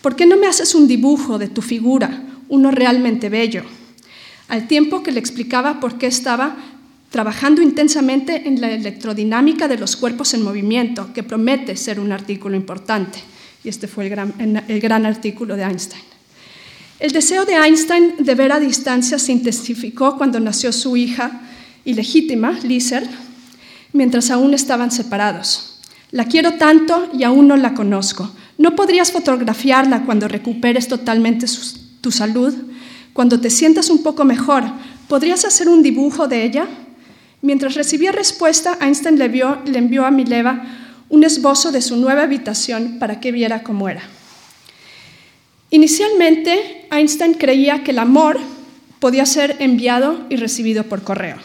¿por 0.00 0.16
qué 0.16 0.26
no 0.26 0.36
me 0.36 0.46
haces 0.46 0.74
un 0.74 0.88
dibujo 0.88 1.38
de 1.38 1.48
tu 1.48 1.60
figura, 1.60 2.22
uno 2.48 2.70
realmente 2.70 3.28
bello? 3.28 3.64
Al 4.48 4.66
tiempo 4.66 5.02
que 5.02 5.12
le 5.12 5.20
explicaba 5.20 5.80
por 5.80 5.98
qué 5.98 6.06
estaba 6.06 6.56
trabajando 7.10 7.60
intensamente 7.60 8.46
en 8.46 8.60
la 8.60 8.70
electrodinámica 8.70 9.66
de 9.68 9.76
los 9.76 9.96
cuerpos 9.96 10.32
en 10.32 10.42
movimiento, 10.42 11.12
que 11.12 11.24
promete 11.24 11.76
ser 11.76 11.98
un 11.98 12.12
artículo 12.12 12.56
importante. 12.56 13.18
Y 13.64 13.68
este 13.68 13.88
fue 13.88 14.06
el 14.06 14.80
gran, 14.80 15.06
artículo 15.06 15.56
de 15.56 15.64
Einstein. 15.64 16.02
El 17.00 17.12
deseo 17.12 17.44
de 17.44 17.54
Einstein 17.54 18.14
de 18.18 18.34
ver 18.34 18.52
a 18.52 18.60
distancia 18.60 19.18
se 19.18 19.32
intensificó 19.32 20.16
cuando 20.16 20.38
nació 20.38 20.72
su 20.72 20.96
hija 20.96 21.42
ilegítima, 21.84 22.58
Liesel, 22.62 23.08
mientras 23.92 24.30
aún 24.30 24.54
estaban 24.54 24.90
separados. 24.90 25.80
La 26.12 26.26
quiero 26.26 26.54
tanto 26.54 27.08
y 27.12 27.24
aún 27.24 27.48
no 27.48 27.56
la 27.56 27.74
conozco. 27.74 28.30
¿No 28.56 28.76
podrías 28.76 29.10
fotografiarla 29.10 30.04
cuando 30.04 30.28
recuperes 30.28 30.86
totalmente 30.86 31.46
tu 32.00 32.12
salud? 32.12 32.54
Cuando 33.12 33.40
te 33.40 33.50
sientas 33.50 33.90
un 33.90 34.02
poco 34.02 34.24
mejor, 34.24 34.64
¿podrías 35.08 35.44
hacer 35.44 35.68
un 35.68 35.82
dibujo 35.82 36.28
de 36.28 36.44
ella? 36.44 36.68
Mientras 37.42 37.74
recibía 37.74 38.12
respuesta, 38.12 38.76
Einstein 38.80 39.18
le, 39.18 39.78
envió 39.78 40.04
a 40.04 40.10
Mileva 40.10 40.62
un 41.08 41.24
esbozo 41.24 41.72
de 41.72 41.80
su 41.80 41.96
nueva 41.96 42.22
habitación 42.22 42.98
para 42.98 43.18
que 43.18 43.32
viera 43.32 43.62
cómo 43.62 43.88
era. 43.88 44.02
Inicialmente, 45.70 46.86
Einstein 46.90 47.34
creía 47.34 47.82
que 47.82 47.92
el 47.92 47.98
amor 47.98 48.38
podía 48.98 49.24
ser 49.24 49.56
enviado 49.60 50.26
y 50.28 50.36
recibido 50.36 50.84
por 50.84 51.02
correo. 51.02 51.36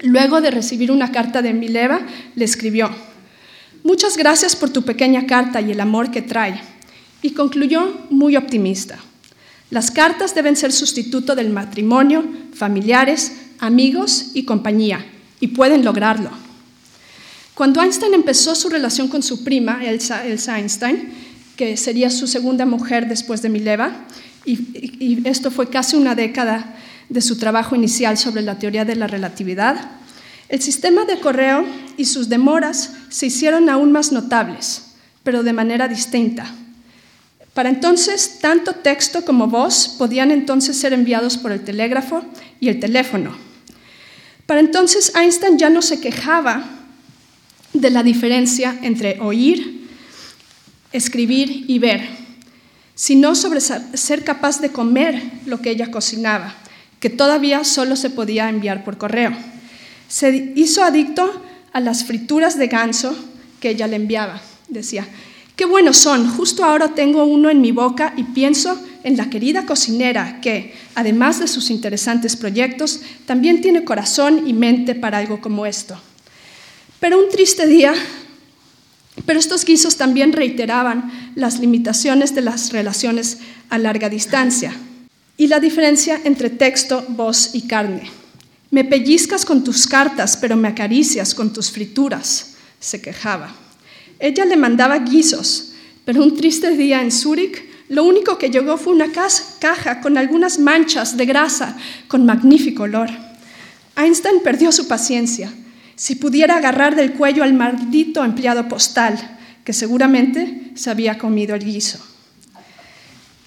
Luego 0.00 0.40
de 0.40 0.50
recibir 0.50 0.90
una 0.90 1.12
carta 1.12 1.40
de 1.40 1.54
Mileva, 1.54 2.00
le 2.34 2.44
escribió, 2.44 2.90
Muchas 3.84 4.16
gracias 4.16 4.56
por 4.56 4.70
tu 4.70 4.82
pequeña 4.82 5.26
carta 5.26 5.60
y 5.60 5.70
el 5.70 5.80
amor 5.80 6.10
que 6.10 6.22
trae. 6.22 6.58
Y 7.20 7.32
concluyó 7.32 8.06
muy 8.08 8.34
optimista. 8.34 8.98
Las 9.70 9.90
cartas 9.90 10.34
deben 10.34 10.56
ser 10.56 10.72
sustituto 10.72 11.34
del 11.34 11.50
matrimonio, 11.50 12.24
familiares, 12.54 13.43
amigos 13.58 14.30
y 14.34 14.44
compañía, 14.44 15.04
y 15.40 15.48
pueden 15.48 15.84
lograrlo. 15.84 16.30
Cuando 17.54 17.82
Einstein 17.82 18.14
empezó 18.14 18.54
su 18.54 18.68
relación 18.68 19.08
con 19.08 19.22
su 19.22 19.44
prima, 19.44 19.84
Elsa, 19.84 20.58
Einstein, 20.58 21.12
que 21.56 21.76
sería 21.76 22.10
su 22.10 22.26
segunda 22.26 22.66
mujer 22.66 23.08
después 23.08 23.42
de 23.42 23.48
Mileva, 23.48 24.06
y, 24.44 25.26
esto 25.26 25.50
fue 25.50 25.70
casi 25.70 25.96
una 25.96 26.14
década 26.14 26.76
de 27.08 27.20
su 27.20 27.38
trabajo 27.38 27.76
inicial 27.76 28.18
sobre 28.18 28.42
la 28.42 28.58
teoría 28.58 28.84
de 28.84 28.96
la 28.96 29.06
relatividad, 29.06 29.90
el 30.48 30.60
sistema 30.60 31.04
de 31.04 31.20
correo 31.20 31.64
y 31.96 32.04
sus 32.04 32.28
demoras 32.28 32.92
se 33.08 33.26
hicieron 33.26 33.68
aún 33.68 33.92
más 33.92 34.12
notables, 34.12 34.94
pero 35.22 35.42
de 35.42 35.52
manera 35.52 35.88
distinta. 35.88 36.54
Para 37.54 37.68
entonces, 37.68 38.38
tanto 38.40 38.72
texto 38.72 39.24
como 39.24 39.46
voz 39.46 39.88
podían 39.96 40.30
entonces 40.32 40.76
ser 40.76 40.92
enviados 40.92 41.38
por 41.38 41.52
el 41.52 41.64
telégrafo 41.64 42.24
y 42.60 42.68
el 42.68 42.80
teléfono. 42.80 43.36
Para 44.46 44.60
entonces, 44.60 45.12
Einstein 45.14 45.56
ya 45.56 45.70
no 45.70 45.80
se 45.80 46.00
quejaba 46.00 46.64
de 47.72 47.90
la 47.90 48.02
diferencia 48.02 48.76
entre 48.82 49.20
oír 49.20 49.84
escribir 50.94 51.64
y 51.66 51.80
ver, 51.80 52.08
sino 52.94 53.34
sobre 53.34 53.60
ser 53.60 54.24
capaz 54.24 54.60
de 54.60 54.70
comer 54.70 55.20
lo 55.44 55.60
que 55.60 55.70
ella 55.70 55.90
cocinaba, 55.90 56.54
que 57.00 57.10
todavía 57.10 57.64
solo 57.64 57.96
se 57.96 58.10
podía 58.10 58.48
enviar 58.48 58.84
por 58.84 58.96
correo. 58.96 59.32
Se 60.08 60.52
hizo 60.54 60.84
adicto 60.84 61.42
a 61.72 61.80
las 61.80 62.04
frituras 62.04 62.56
de 62.56 62.68
ganso 62.68 63.16
que 63.60 63.70
ella 63.70 63.88
le 63.88 63.96
enviaba. 63.96 64.40
Decía, 64.68 65.06
qué 65.56 65.64
buenos 65.64 65.98
son, 65.98 66.28
justo 66.28 66.64
ahora 66.64 66.94
tengo 66.94 67.24
uno 67.24 67.50
en 67.50 67.60
mi 67.60 67.72
boca 67.72 68.14
y 68.16 68.24
pienso 68.24 68.80
en 69.02 69.16
la 69.16 69.30
querida 69.30 69.66
cocinera 69.66 70.40
que, 70.40 70.74
además 70.94 71.40
de 71.40 71.48
sus 71.48 71.70
interesantes 71.70 72.36
proyectos, 72.36 73.00
también 73.26 73.60
tiene 73.60 73.84
corazón 73.84 74.46
y 74.46 74.52
mente 74.52 74.94
para 74.94 75.18
algo 75.18 75.40
como 75.40 75.66
esto. 75.66 76.00
Pero 77.00 77.18
un 77.18 77.28
triste 77.28 77.66
día 77.66 77.94
pero 79.26 79.38
estos 79.38 79.64
guisos 79.64 79.96
también 79.96 80.32
reiteraban 80.32 81.32
las 81.34 81.60
limitaciones 81.60 82.34
de 82.34 82.42
las 82.42 82.72
relaciones 82.72 83.38
a 83.70 83.78
larga 83.78 84.08
distancia 84.08 84.74
y 85.36 85.46
la 85.46 85.60
diferencia 85.60 86.20
entre 86.24 86.50
texto, 86.50 87.04
voz 87.08 87.54
y 87.54 87.66
carne. 87.66 88.10
Me 88.70 88.84
pellizcas 88.84 89.44
con 89.44 89.62
tus 89.62 89.86
cartas, 89.86 90.36
pero 90.36 90.56
me 90.56 90.68
acaricias 90.68 91.34
con 91.34 91.52
tus 91.52 91.70
frituras, 91.70 92.54
se 92.80 93.00
quejaba. 93.00 93.54
Ella 94.24 94.46
le 94.46 94.56
mandaba 94.56 95.00
guisos, 95.00 95.74
pero 96.06 96.22
un 96.22 96.34
triste 96.34 96.70
día 96.70 97.02
en 97.02 97.12
Zúrich, 97.12 97.62
lo 97.90 98.04
único 98.04 98.38
que 98.38 98.48
llegó 98.48 98.78
fue 98.78 98.94
una 98.94 99.12
caja 99.12 100.00
con 100.00 100.16
algunas 100.16 100.58
manchas 100.58 101.18
de 101.18 101.26
grasa 101.26 101.76
con 102.08 102.24
magnífico 102.24 102.84
olor. 102.84 103.10
Einstein 103.94 104.40
perdió 104.42 104.72
su 104.72 104.88
paciencia 104.88 105.52
si 105.94 106.14
pudiera 106.14 106.56
agarrar 106.56 106.96
del 106.96 107.12
cuello 107.12 107.44
al 107.44 107.52
maldito 107.52 108.24
empleado 108.24 108.66
postal, 108.66 109.36
que 109.62 109.74
seguramente 109.74 110.70
se 110.74 110.88
había 110.88 111.18
comido 111.18 111.54
el 111.54 111.62
guiso. 111.62 111.98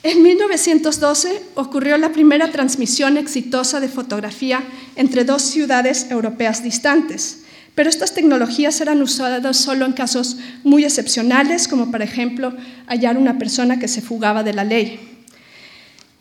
En 0.04 0.22
1912 0.22 1.42
ocurrió 1.56 1.98
la 1.98 2.12
primera 2.12 2.52
transmisión 2.52 3.18
exitosa 3.18 3.80
de 3.80 3.90
fotografía 3.90 4.64
entre 4.96 5.26
dos 5.26 5.42
ciudades 5.42 6.06
europeas 6.12 6.62
distantes, 6.62 7.47
pero 7.78 7.92
estas 7.92 8.16
tecnologías 8.16 8.82
eran 8.82 9.04
usadas 9.04 9.56
solo 9.56 9.86
en 9.86 9.94
casos 9.94 10.38
muy 10.64 10.84
excepcionales, 10.84 11.68
como 11.68 11.92
por 11.92 12.02
ejemplo 12.02 12.56
hallar 12.88 13.20
una 13.20 13.38
persona 13.38 13.78
que 13.78 13.88
se 13.88 14.02
fugaba 14.02 14.42
de 14.42 14.56
la 14.56 14.64
ley. 14.64 15.00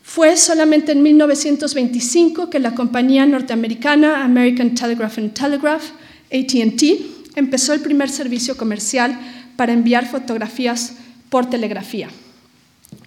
Fue 0.03 0.37
solamente 0.37 0.91
en 0.91 1.01
1925 1.01 2.51
que 2.51 2.59
la 2.59 2.75
compañía 2.75 3.25
norteamericana 3.25 4.23
American 4.23 4.75
Telegraph 4.75 5.17
and 5.17 5.33
Telegraph 5.33 5.83
ATT 6.31 6.83
empezó 7.35 7.73
el 7.73 7.79
primer 7.79 8.11
servicio 8.11 8.55
comercial 8.55 9.19
para 9.55 9.73
enviar 9.73 10.05
fotografías 10.07 10.93
por 11.31 11.49
telegrafía 11.49 12.09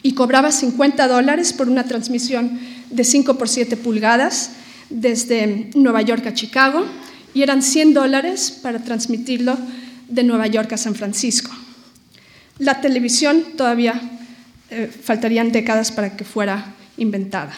y 0.03 0.15
cobraba 0.15 0.51
50 0.51 1.07
dólares 1.07 1.53
por 1.53 1.69
una 1.69 1.85
transmisión 1.85 2.59
de 2.91 3.05
5 3.05 3.39
por 3.39 3.49
7 3.49 3.77
pulgadas 3.77 4.51
desde 4.89 5.71
Nueva 5.77 6.03
York 6.03 6.27
a 6.27 6.35
Chicago 6.35 6.85
y 7.35 7.43
eran 7.43 7.63
100 7.63 7.95
dólares 7.95 8.51
para 8.63 8.81
transmitirlo 8.81 9.57
de 10.09 10.23
Nueva 10.23 10.47
York 10.47 10.73
a 10.73 10.77
San 10.77 10.95
Francisco. 10.95 11.51
La 12.59 12.81
televisión 12.81 13.45
todavía 13.57 14.01
eh, 14.71 14.87
faltarían 14.89 15.53
décadas 15.53 15.93
para 15.93 16.17
que 16.17 16.25
fuera 16.25 16.75
inventada. 16.97 17.53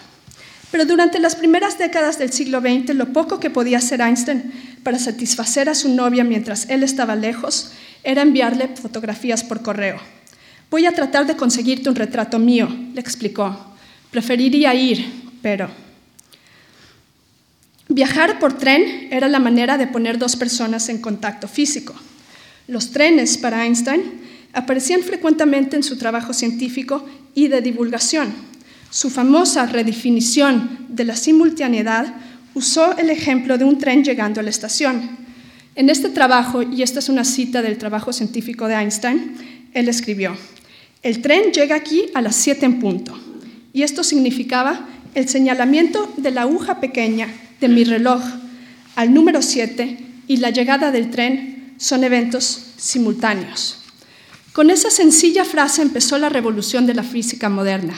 Pero 0.71 0.87
durante 0.87 1.19
las 1.19 1.37
primeras 1.37 1.79
décadas 1.79 2.19
del 2.19 2.33
siglo 2.33 2.61
XX, 2.61 2.95
lo 2.95 3.13
poco 3.13 3.39
que 3.39 3.51
podía 3.51 3.79
hacer 3.79 4.01
Einstein 4.01 4.53
para 4.83 4.99
satisfacer 4.99 5.69
a 5.69 5.75
su 5.75 5.95
novia 5.95 6.25
mientras 6.25 6.69
él 6.71 6.83
estaba 6.83 7.15
lejos 7.15 7.73
era 8.03 8.23
enviarle 8.23 8.69
fotografías 8.69 9.45
por 9.45 9.63
correo. 9.63 9.99
Voy 10.71 10.87
a 10.87 10.93
tratar 10.93 11.27
de 11.27 11.37
conseguirte 11.37 11.91
un 11.91 11.95
retrato 11.95 12.39
mío, 12.39 12.69
le 12.95 13.01
explicó. 13.01 13.75
Preferiría 14.11 14.75
ir, 14.75 15.05
pero... 15.43 15.92
Viajar 17.93 18.39
por 18.39 18.57
tren 18.57 19.09
era 19.11 19.29
la 19.29 19.39
manera 19.39 19.77
de 19.77 19.87
poner 19.87 20.17
dos 20.17 20.35
personas 20.35 20.89
en 20.89 20.97
contacto 20.97 21.47
físico. 21.47 21.95
Los 22.67 22.91
trenes 22.91 23.37
para 23.37 23.67
Einstein 23.67 24.01
aparecían 24.55 25.03
frecuentemente 25.03 25.77
en 25.77 25.83
su 25.83 25.99
trabajo 25.99 26.33
científico 26.33 27.05
y 27.35 27.49
de 27.49 27.61
divulgación. 27.61 28.33
Su 28.89 29.11
famosa 29.11 29.67
redefinición 29.67 30.87
de 30.89 31.05
la 31.05 31.17
simultaneidad 31.17 32.15
usó 32.55 32.97
el 32.97 33.11
ejemplo 33.11 33.59
de 33.59 33.65
un 33.67 33.77
tren 33.77 34.03
llegando 34.03 34.41
a 34.41 34.43
la 34.43 34.49
estación. 34.49 35.19
En 35.75 35.91
este 35.91 36.09
trabajo, 36.09 36.63
y 36.63 36.81
esta 36.81 36.99
es 36.99 37.11
una 37.11 37.27
cita 37.27 37.61
del 37.61 37.77
trabajo 37.77 38.15
científico 38.15 38.69
de 38.69 38.75
Einstein, 38.75 39.35
él 39.75 39.91
escribió, 39.91 40.35
el 41.03 41.21
tren 41.21 41.53
llega 41.53 41.77
aquí 41.77 42.05
a 42.15 42.23
las 42.23 42.37
7 42.37 42.65
en 42.65 42.81
punto, 42.81 43.19
y 43.75 43.83
esto 43.83 44.03
significaba 44.03 44.89
el 45.15 45.29
señalamiento 45.29 46.11
de 46.17 46.31
la 46.31 46.43
aguja 46.43 46.81
pequeña 46.81 47.29
de 47.63 47.69
mi 47.69 47.85
reloj 47.85 48.21
al 48.97 49.15
número 49.15 49.41
7 49.41 49.99
y 50.27 50.37
la 50.37 50.51
llegada 50.51 50.91
del 50.91 51.11
tren 51.11 51.75
son 51.79 52.05
eventos 52.05 52.73
simultáneos. 52.77 53.79
Con 54.53 54.69
esa 54.69 54.91
sencilla 54.91 55.45
frase 55.45 55.81
empezó 55.81 56.19
la 56.19 56.29
revolución 56.29 56.87
de 56.87 56.95
la 56.95 57.05
física 57.05 57.49
moderna. 57.49 57.95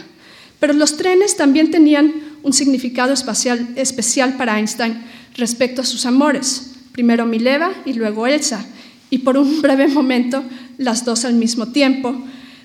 Pero 0.60 0.72
los 0.72 0.96
trenes 0.96 1.36
también 1.36 1.70
tenían 1.70 2.12
un 2.42 2.52
significado 2.52 3.12
espacial, 3.12 3.70
especial 3.74 4.36
para 4.36 4.58
Einstein 4.58 5.02
respecto 5.36 5.82
a 5.82 5.84
sus 5.84 6.06
amores, 6.06 6.74
primero 6.92 7.26
Mileva 7.26 7.72
y 7.84 7.94
luego 7.94 8.26
Elsa, 8.26 8.64
y 9.10 9.18
por 9.18 9.36
un 9.36 9.62
breve 9.62 9.88
momento 9.88 10.44
las 10.78 11.04
dos 11.04 11.24
al 11.24 11.34
mismo 11.34 11.68
tiempo, 11.68 12.14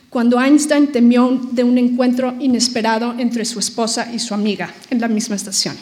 cuando 0.10 0.42
Einstein 0.42 0.88
temió 0.88 1.40
de 1.52 1.64
un 1.64 1.78
encuentro 1.78 2.36
inesperado 2.40 3.16
entre 3.18 3.46
su 3.46 3.60
esposa 3.60 4.12
y 4.14 4.20
su 4.20 4.34
amiga 4.34 4.74
en 4.90 5.00
la 5.00 5.08
misma 5.08 5.36
estación. 5.36 5.76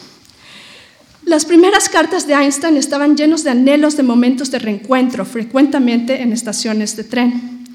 Las 1.28 1.44
primeras 1.44 1.90
cartas 1.90 2.26
de 2.26 2.32
Einstein 2.32 2.78
estaban 2.78 3.14
llenos 3.14 3.44
de 3.44 3.50
anhelos 3.50 3.98
de 3.98 4.02
momentos 4.02 4.50
de 4.50 4.58
reencuentro, 4.58 5.26
frecuentemente 5.26 6.22
en 6.22 6.32
estaciones 6.32 6.96
de 6.96 7.04
tren. 7.04 7.66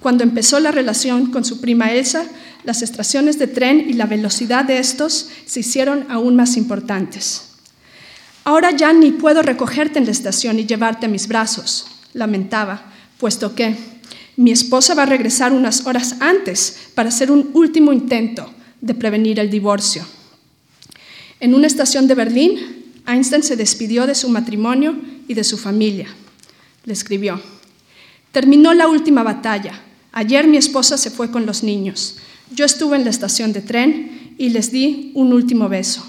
Cuando 0.00 0.24
empezó 0.24 0.60
la 0.60 0.72
relación 0.72 1.30
con 1.30 1.42
su 1.42 1.62
prima 1.62 1.90
Elsa, 1.90 2.26
las 2.64 2.82
estaciones 2.82 3.38
de 3.38 3.46
tren 3.46 3.80
y 3.88 3.94
la 3.94 4.04
velocidad 4.04 4.66
de 4.66 4.78
estos 4.78 5.30
se 5.46 5.60
hicieron 5.60 6.04
aún 6.10 6.36
más 6.36 6.58
importantes. 6.58 7.44
Ahora 8.44 8.72
ya 8.72 8.92
ni 8.92 9.10
puedo 9.10 9.40
recogerte 9.40 9.98
en 9.98 10.04
la 10.04 10.12
estación 10.12 10.58
y 10.58 10.66
llevarte 10.66 11.06
a 11.06 11.08
mis 11.08 11.28
brazos, 11.28 11.86
lamentaba, 12.12 12.92
puesto 13.16 13.54
que 13.54 13.74
mi 14.36 14.50
esposa 14.50 14.92
va 14.92 15.04
a 15.04 15.06
regresar 15.06 15.54
unas 15.54 15.86
horas 15.86 16.16
antes 16.20 16.90
para 16.94 17.08
hacer 17.08 17.30
un 17.30 17.48
último 17.54 17.90
intento 17.90 18.52
de 18.82 18.92
prevenir 18.92 19.40
el 19.40 19.48
divorcio. 19.48 20.04
En 21.40 21.54
una 21.54 21.68
estación 21.68 22.06
de 22.06 22.14
Berlín, 22.14 22.77
Einstein 23.08 23.42
se 23.42 23.56
despidió 23.56 24.06
de 24.06 24.14
su 24.14 24.28
matrimonio 24.28 24.96
y 25.26 25.34
de 25.34 25.44
su 25.44 25.58
familia. 25.58 26.08
Le 26.84 26.92
escribió, 26.92 27.40
terminó 28.32 28.74
la 28.74 28.88
última 28.88 29.22
batalla, 29.22 29.82
Ayer 30.12 30.48
mi 30.48 30.56
esposa 30.56 30.96
se 30.98 31.10
fue 31.10 31.30
con 31.30 31.46
los 31.46 31.62
niños. 31.62 32.16
Yo 32.50 32.64
estuve 32.64 32.96
en 32.96 33.04
la 33.04 33.10
estación 33.10 33.52
de 33.52 33.60
tren 33.60 34.34
y 34.38 34.48
les 34.48 34.72
di 34.72 35.12
un 35.14 35.32
último 35.32 35.68
beso. 35.68 36.04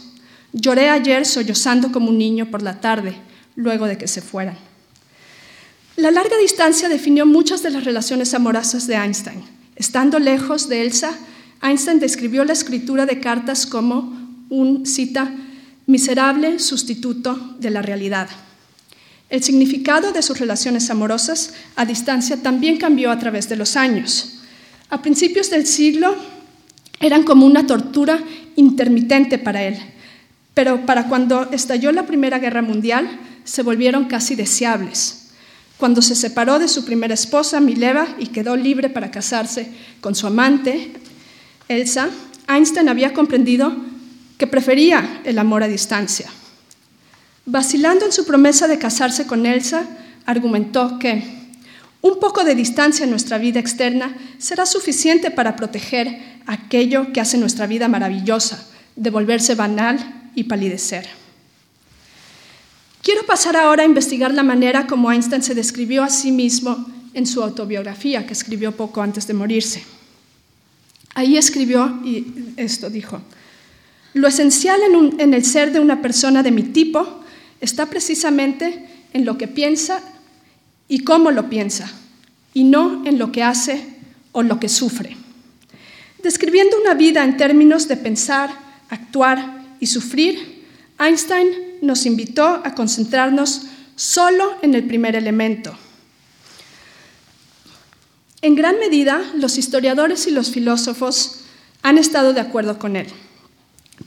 Lloré 0.54 0.90
ayer 0.90 1.26
sollozando 1.26 1.92
como 1.92 2.10
un 2.10 2.18
niño 2.18 2.50
por 2.50 2.64
la 2.64 2.80
tarde, 2.80 3.16
luego 3.56 3.86
de 3.86 3.98
que 3.98 4.08
se 4.08 4.22
fueran. 4.22 4.58
La 5.96 6.12
larga 6.12 6.38
distancia 6.38 6.88
definió 6.88 7.26
muchas 7.26 7.62
de 7.62 7.72
las 7.72 7.84
relaciones 7.84 8.34
amorosas 8.34 8.88
de 8.88 8.96
Einstein. 8.96 9.44
Estando 9.76 10.18
lejos 10.18 10.70
de 10.70 10.82
Elsa, 10.82 11.12
Einstein 11.62 12.00
describió 12.00 12.46
la 12.46 12.54
escritura 12.54 13.06
de 13.06 13.20
cartas 13.20 13.68
como 13.68 14.18
un, 14.50 14.86
cita, 14.86 15.32
miserable 15.90 16.60
sustituto 16.60 17.56
de 17.60 17.72
la 17.72 17.82
realidad. 17.82 18.30
El 19.28 19.42
significado 19.44 20.12
de 20.12 20.22
sus 20.22 20.40
relaciones 20.40 20.92
amorosas 20.92 21.56
a 21.76 21.84
distancia 21.84 22.38
también 22.44 22.78
cambió 22.78 23.10
a 23.10 23.18
través 23.18 23.50
de 23.50 23.56
los 23.56 23.76
años. 23.76 24.36
A 24.92 25.02
principios 25.02 25.50
del 25.50 25.66
siglo 25.66 26.16
eran 27.00 27.24
como 27.24 27.48
una 27.48 27.66
tortura 27.66 28.20
intermitente 28.56 29.40
para 29.40 29.64
él, 29.64 29.78
pero 30.54 30.86
para 30.86 31.08
cuando 31.08 31.50
estalló 31.52 31.92
la 31.92 32.06
Primera 32.06 32.38
Guerra 32.38 32.62
Mundial 32.62 33.10
se 33.44 33.64
volvieron 33.64 34.06
casi 34.06 34.36
deseables. 34.36 35.32
Cuando 35.78 36.04
se 36.04 36.14
separó 36.14 36.60
de 36.60 36.68
su 36.68 36.86
primera 36.86 37.16
esposa, 37.16 37.60
Mileva, 37.62 38.06
y 38.20 38.28
quedó 38.28 38.56
libre 38.56 38.90
para 38.90 39.10
casarse 39.10 39.72
con 40.02 40.14
su 40.14 40.28
amante, 40.28 40.92
Elsa, 41.68 42.10
Einstein 42.48 42.90
había 42.90 43.12
comprendido 43.14 43.89
que 44.40 44.48
prefería 44.48 45.22
el 45.26 45.38
amor 45.38 45.64
a 45.64 45.68
distancia. 45.68 46.32
Vacilando 47.46 48.06
en 48.06 48.14
su 48.14 48.26
promesa 48.26 48.70
de 48.70 48.80
casarse 48.80 49.28
con 49.28 49.46
Elsa, 49.46 49.86
argumentó 50.26 50.98
que 50.98 51.24
un 52.02 52.20
poco 52.22 52.46
de 52.46 52.56
distancia 52.56 53.04
en 53.04 53.10
nuestra 53.10 53.38
vida 53.38 53.60
externa 53.60 54.16
será 54.38 54.66
suficiente 54.66 55.30
para 55.30 55.58
proteger 55.58 56.40
aquello 56.48 57.12
que 57.12 57.20
hace 57.20 57.38
nuestra 57.38 57.68
vida 57.68 57.90
maravillosa, 57.90 58.66
de 58.96 59.10
volverse 59.10 59.56
banal 59.56 60.32
y 60.36 60.46
palidecer. 60.46 61.06
Quiero 63.02 63.26
pasar 63.26 63.58
ahora 63.58 63.84
a 63.84 63.88
investigar 63.88 64.34
la 64.34 64.44
manera 64.44 64.88
como 64.88 65.12
Einstein 65.12 65.44
se 65.44 65.54
describió 65.54 66.02
a 66.02 66.10
sí 66.10 66.32
mismo 66.32 66.86
en 67.14 67.28
su 67.28 67.44
autobiografía, 67.44 68.26
que 68.26 68.34
escribió 68.34 68.72
poco 68.72 69.02
antes 69.02 69.28
de 69.28 69.34
morirse. 69.34 69.84
Ahí 71.14 71.36
escribió, 71.36 72.00
y 72.06 72.54
esto 72.56 72.90
dijo, 72.90 73.22
lo 74.14 74.28
esencial 74.28 74.80
en, 75.18 75.34
el 75.34 75.46
ser 75.46 75.72
de 75.72 75.80
una 75.80 76.02
persona 76.02 76.44
de 76.44 76.52
mi 76.52 76.64
tipo 76.64 77.22
está 77.62 77.86
precisamente 77.88 78.88
en 79.14 79.26
lo 79.26 79.38
que 79.38 79.48
piensa 79.48 80.02
y 80.88 81.04
cómo 81.04 81.32
lo 81.32 81.50
piensa, 81.50 81.92
y 82.54 82.64
no 82.64 83.06
en 83.06 83.20
lo 83.20 83.32
que 83.32 83.44
hace 83.44 83.86
o 84.32 84.42
lo 84.42 84.60
que 84.60 84.70
sufre. 84.70 85.16
Describiendo 86.24 86.80
una 86.82 86.96
vida 86.96 87.24
en 87.24 87.38
términos 87.38 87.88
de 87.88 87.98
pensar, 87.98 88.50
actuar 88.90 89.64
y 89.80 89.88
sufrir, 89.88 90.66
Einstein 91.00 91.48
nos 91.82 92.06
invitó 92.06 92.46
a 92.46 92.74
concentrarnos 92.74 93.68
solo 93.96 94.58
en 94.62 94.74
el 94.74 94.86
primer 94.86 95.16
elemento. 95.16 95.78
En 98.42 98.56
gran 98.56 98.80
medida, 98.80 99.22
los 99.36 99.58
historiadores 99.58 100.26
y 100.28 100.32
los 100.32 100.50
filósofos 100.50 101.42
han 101.82 101.98
estado 101.98 102.34
de 102.34 102.42
acuerdo 102.42 102.80
con 102.80 102.96
él. 102.96 103.08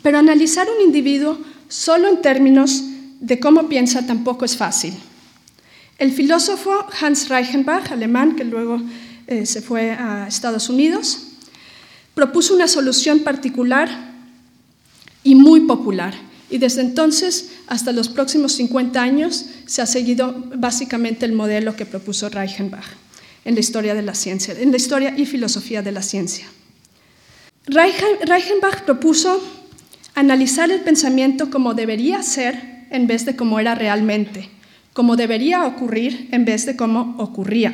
Pero 0.02 0.18
analizar 0.18 0.66
un 0.68 0.84
individuo 0.84 1.38
solo 1.68 2.08
en 2.08 2.20
términos 2.20 2.82
de 3.20 3.38
cómo 3.38 3.68
piensa 3.68 4.06
tampoco 4.06 4.44
es 4.44 4.56
fácil. 4.56 4.94
El 5.98 6.12
filósofo 6.12 6.86
Hans 7.00 7.28
Reichenbach, 7.28 7.92
alemán, 7.92 8.34
que 8.34 8.44
luego 8.44 8.80
eh, 9.28 9.46
se 9.46 9.62
fue 9.62 9.92
a 9.92 10.26
Estados 10.26 10.68
Unidos, 10.68 11.28
propuso 12.14 12.54
una 12.54 12.66
solución 12.66 13.20
particular 13.20 13.88
y 15.22 15.34
muy 15.34 15.60
popular. 15.60 16.14
Y 16.50 16.58
desde 16.58 16.82
entonces 16.82 17.52
hasta 17.68 17.92
los 17.92 18.08
próximos 18.08 18.52
50 18.52 19.00
años 19.00 19.46
se 19.66 19.80
ha 19.80 19.86
seguido 19.86 20.34
básicamente 20.56 21.24
el 21.24 21.32
modelo 21.32 21.76
que 21.76 21.86
propuso 21.86 22.28
Reichenbach 22.28 22.84
en 23.44 23.54
la 23.54 23.60
historia 23.60 23.94
de 23.94 24.02
la 24.02 24.14
ciencia, 24.14 24.54
en 24.58 24.70
la 24.70 24.76
historia 24.76 25.14
y 25.16 25.24
filosofía 25.26 25.82
de 25.82 25.92
la 25.92 26.02
ciencia. 26.02 26.46
Reichenbach 27.66 28.82
propuso 28.84 29.40
analizar 30.14 30.70
el 30.70 30.80
pensamiento 30.80 31.50
como 31.50 31.74
debería 31.74 32.22
ser 32.22 32.86
en 32.90 33.06
vez 33.06 33.24
de 33.24 33.36
cómo 33.36 33.58
era 33.58 33.74
realmente, 33.74 34.50
como 34.92 35.16
debería 35.16 35.64
ocurrir 35.64 36.28
en 36.32 36.44
vez 36.44 36.66
de 36.66 36.76
cómo 36.76 37.14
ocurría. 37.18 37.72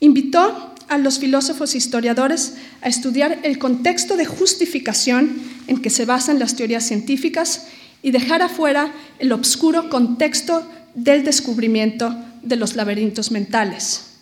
Invitó 0.00 0.74
a 0.88 0.98
los 0.98 1.18
filósofos 1.18 1.74
e 1.74 1.78
historiadores 1.78 2.54
a 2.80 2.88
estudiar 2.88 3.38
el 3.42 3.58
contexto 3.58 4.16
de 4.16 4.24
justificación 4.24 5.36
en 5.66 5.82
que 5.82 5.90
se 5.90 6.04
basan 6.04 6.38
las 6.38 6.54
teorías 6.54 6.84
científicas 6.84 7.66
y 8.02 8.12
dejar 8.12 8.42
afuera 8.42 8.92
el 9.18 9.32
obscuro 9.32 9.90
contexto 9.90 10.66
del 10.94 11.24
descubrimiento 11.24 12.16
de 12.42 12.56
los 12.56 12.76
laberintos 12.76 13.30
mentales. 13.30 14.16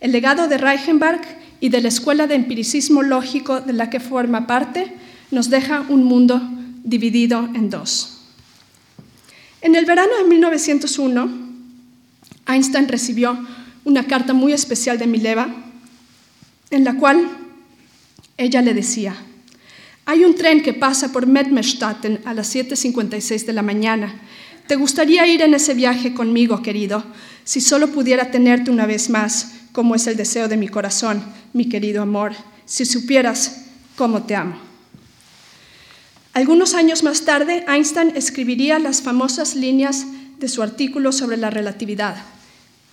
El 0.00 0.12
legado 0.12 0.48
de 0.48 0.58
Reichenbach 0.58 1.22
y 1.60 1.68
de 1.68 1.80
la 1.80 1.88
escuela 1.88 2.26
de 2.26 2.34
empiricismo 2.34 3.02
lógico 3.02 3.60
de 3.60 3.72
la 3.72 3.90
que 3.90 4.00
forma 4.00 4.46
parte 4.46 4.92
nos 5.30 5.50
deja 5.50 5.84
un 5.88 6.04
mundo 6.04 6.40
dividido 6.86 7.48
en 7.52 7.68
dos. 7.68 8.20
En 9.60 9.74
el 9.74 9.84
verano 9.84 10.16
de 10.16 10.24
1901, 10.24 11.28
Einstein 12.46 12.88
recibió 12.88 13.36
una 13.84 14.06
carta 14.06 14.32
muy 14.32 14.52
especial 14.52 14.96
de 14.96 15.08
Mileva 15.08 15.48
en 16.70 16.84
la 16.84 16.94
cual 16.94 17.28
ella 18.36 18.62
le 18.62 18.72
decía, 18.72 19.16
hay 20.04 20.24
un 20.24 20.36
tren 20.36 20.62
que 20.62 20.72
pasa 20.72 21.12
por 21.12 21.26
Medmestatten 21.26 22.20
a 22.24 22.32
las 22.32 22.54
7.56 22.54 23.44
de 23.44 23.52
la 23.52 23.62
mañana. 23.62 24.20
¿Te 24.68 24.76
gustaría 24.76 25.26
ir 25.26 25.42
en 25.42 25.54
ese 25.54 25.74
viaje 25.74 26.14
conmigo, 26.14 26.62
querido? 26.62 27.04
Si 27.42 27.60
solo 27.60 27.88
pudiera 27.88 28.30
tenerte 28.30 28.70
una 28.70 28.86
vez 28.86 29.10
más, 29.10 29.54
como 29.72 29.96
es 29.96 30.06
el 30.06 30.16
deseo 30.16 30.46
de 30.46 30.56
mi 30.56 30.68
corazón, 30.68 31.24
mi 31.52 31.68
querido 31.68 32.02
amor, 32.02 32.34
si 32.64 32.84
supieras 32.84 33.64
cómo 33.96 34.22
te 34.22 34.36
amo. 34.36 34.75
Algunos 36.36 36.74
años 36.74 37.02
más 37.02 37.22
tarde, 37.22 37.64
Einstein 37.66 38.12
escribiría 38.14 38.78
las 38.78 39.00
famosas 39.00 39.54
líneas 39.54 40.04
de 40.38 40.48
su 40.48 40.62
artículo 40.62 41.10
sobre 41.10 41.38
la 41.38 41.48
relatividad. 41.48 42.14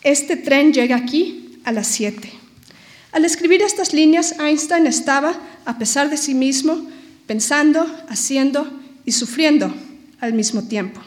Este 0.02 0.38
tren 0.38 0.72
llega 0.72 0.96
aquí 0.96 1.60
a 1.66 1.74
las 1.74 1.88
7. 1.88 2.32
Al 3.12 3.26
escribir 3.26 3.62
estas 3.62 3.94
líneas, 3.94 4.40
Einstein 4.40 4.88
estaba, 4.88 5.36
a 5.66 5.78
pesar 5.78 6.10
de 6.10 6.16
sí 6.16 6.34
mismo, 6.34 6.88
pensando, 7.28 7.86
haciendo 8.08 8.66
y 9.04 9.12
sufriendo 9.12 9.74
al 10.22 10.32
mismo 10.32 10.64
tiempo. 10.64 11.02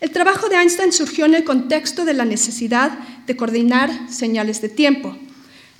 El 0.00 0.12
trabajo 0.12 0.48
de 0.48 0.56
Einstein 0.56 0.90
surgió 0.90 1.26
en 1.26 1.34
el 1.34 1.44
contexto 1.44 2.06
de 2.06 2.14
la 2.14 2.24
necesidad 2.24 2.98
de 3.26 3.36
coordinar 3.36 3.90
señales 4.10 4.62
de 4.62 4.70
tiempo, 4.70 5.14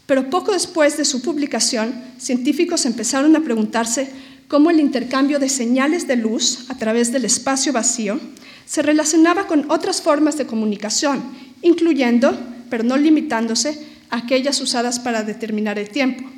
pero 0.04 0.28
poco 0.28 0.52
después 0.52 0.98
de 0.98 1.06
su 1.06 1.22
publicación, 1.22 1.94
científicos 2.18 2.84
empezaron 2.84 3.34
a 3.36 3.40
preguntarse 3.40 4.12
cómo 4.50 4.70
el 4.70 4.80
intercambio 4.80 5.38
de 5.38 5.48
señales 5.48 6.08
de 6.08 6.16
luz 6.16 6.68
a 6.68 6.74
través 6.76 7.12
del 7.12 7.24
espacio 7.24 7.72
vacío 7.72 8.18
se 8.66 8.82
relacionaba 8.82 9.46
con 9.46 9.70
otras 9.70 10.02
formas 10.02 10.36
de 10.36 10.46
comunicación, 10.46 11.22
incluyendo, 11.62 12.36
pero 12.68 12.82
no 12.82 12.96
limitándose, 12.96 13.86
aquellas 14.10 14.60
usadas 14.60 14.98
para 14.98 15.22
determinar 15.22 15.78
el 15.78 15.90
tiempo. 15.90 16.28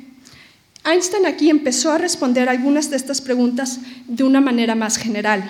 Einstein 0.85 1.25
aquí 1.25 1.49
empezó 1.49 1.91
a 1.91 1.97
responder 1.97 2.49
algunas 2.49 2.91
de 2.91 2.97
estas 2.97 3.19
preguntas 3.19 3.79
de 4.07 4.23
una 4.23 4.41
manera 4.41 4.75
más 4.75 4.97
general. 4.97 5.49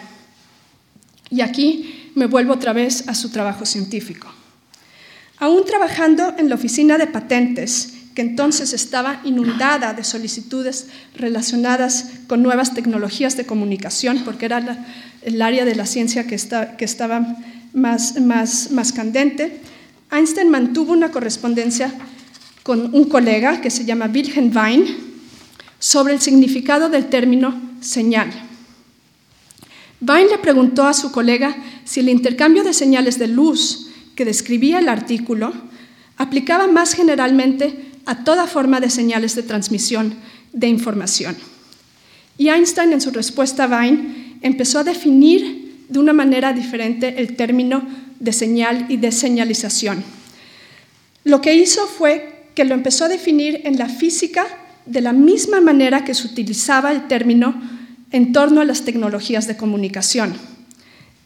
Y 1.30 1.42
aquí 1.42 2.12
me 2.16 2.28
vuelvo 2.28 2.54
otra 2.54 2.72
vez 2.72 3.10
a 3.10 3.14
su 3.14 3.30
trabajo 3.30 3.66
científico. 3.66 4.28
Aún 5.38 5.66
trabajando 5.66 6.36
en 6.38 6.48
la 6.48 6.56
oficina 6.56 6.98
de 6.98 7.08
patentes, 7.08 7.94
que 8.16 8.22
entonces 8.22 8.74
estaba 8.74 9.22
inundada 9.24 9.94
de 9.94 10.04
solicitudes 10.04 10.88
relacionadas 11.16 12.12
con 12.28 12.44
nuevas 12.44 12.74
tecnologías 12.74 13.38
de 13.38 13.46
comunicación, 13.46 14.24
porque 14.24 14.46
era 14.46 14.86
el 15.22 15.42
área 15.42 15.66
de 15.66 15.76
la 15.76 15.86
ciencia 15.86 16.28
que, 16.28 16.38
que 16.78 16.86
estaba 16.86 17.38
más, 17.74 18.20
más, 18.20 18.72
más 18.72 18.92
candente, 18.92 19.62
Einstein 20.12 20.50
mantuvo 20.50 20.94
una 20.94 21.10
correspondencia 21.10 21.92
con 22.62 22.94
un 22.94 23.06
colega 23.06 23.62
que 23.62 23.72
se 23.72 23.84
llama 23.84 24.10
Wilhelm 24.14 24.56
Wein, 24.56 25.14
sobre 25.80 26.14
el 26.14 26.22
significado 26.22 26.88
del 26.88 27.08
término 27.08 27.60
señal. 27.82 28.32
Vine 30.00 30.30
le 30.30 30.38
preguntó 30.38 30.84
a 30.84 30.94
su 30.94 31.12
colega 31.12 31.56
si 31.84 32.00
el 32.00 32.10
intercambio 32.10 32.64
de 32.64 32.74
señales 32.74 33.20
de 33.20 33.28
luz 33.28 33.90
que 34.16 34.24
describía 34.24 34.80
el 34.80 34.88
artículo 34.88 35.54
aplicaba 36.18 36.68
más 36.68 36.94
generalmente 36.94 37.93
a 38.06 38.24
toda 38.24 38.48
forma 38.48 38.80
de 38.80 38.90
señales 38.90 39.36
de 39.36 39.44
transmisión 39.44 40.16
de 40.52 40.68
información. 40.68 41.36
Y 42.38 42.50
Einstein, 42.50 42.94
en 42.94 43.02
su 43.02 43.12
respuesta 43.12 43.66
a 43.66 43.82
Vine, 43.82 44.38
empezó 44.42 44.80
a 44.80 44.84
definir 44.84 45.86
de 45.90 46.00
una 46.00 46.14
manera 46.14 46.54
diferente 46.54 47.16
el 47.18 47.36
término 47.36 47.88
de 48.20 48.34
señal 48.34 48.86
y 48.90 48.98
de 48.98 49.12
señalización. 49.12 50.04
Lo 51.24 51.42
que 51.42 51.56
hizo 51.56 51.88
fue 51.88 52.48
que 52.56 52.66
lo 52.66 52.74
empezó 52.74 53.06
a 53.06 53.10
definir 53.10 53.62
en 53.64 53.78
la 53.78 53.90
física 53.90 54.46
de 54.86 55.02
la 55.02 55.14
misma 55.14 55.62
manera 55.62 56.04
que 56.04 56.14
se 56.14 56.28
utilizaba 56.28 56.92
el 56.92 57.08
término 57.08 57.56
en 58.12 58.32
torno 58.34 58.62
a 58.62 58.66
las 58.66 58.84
tecnologías 58.84 59.48
de 59.48 59.58
comunicación. 59.58 60.34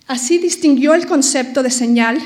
Así 0.08 0.38
distinguió 0.38 0.94
el 0.94 1.06
concepto 1.06 1.64
de 1.64 1.72
señal 1.72 2.20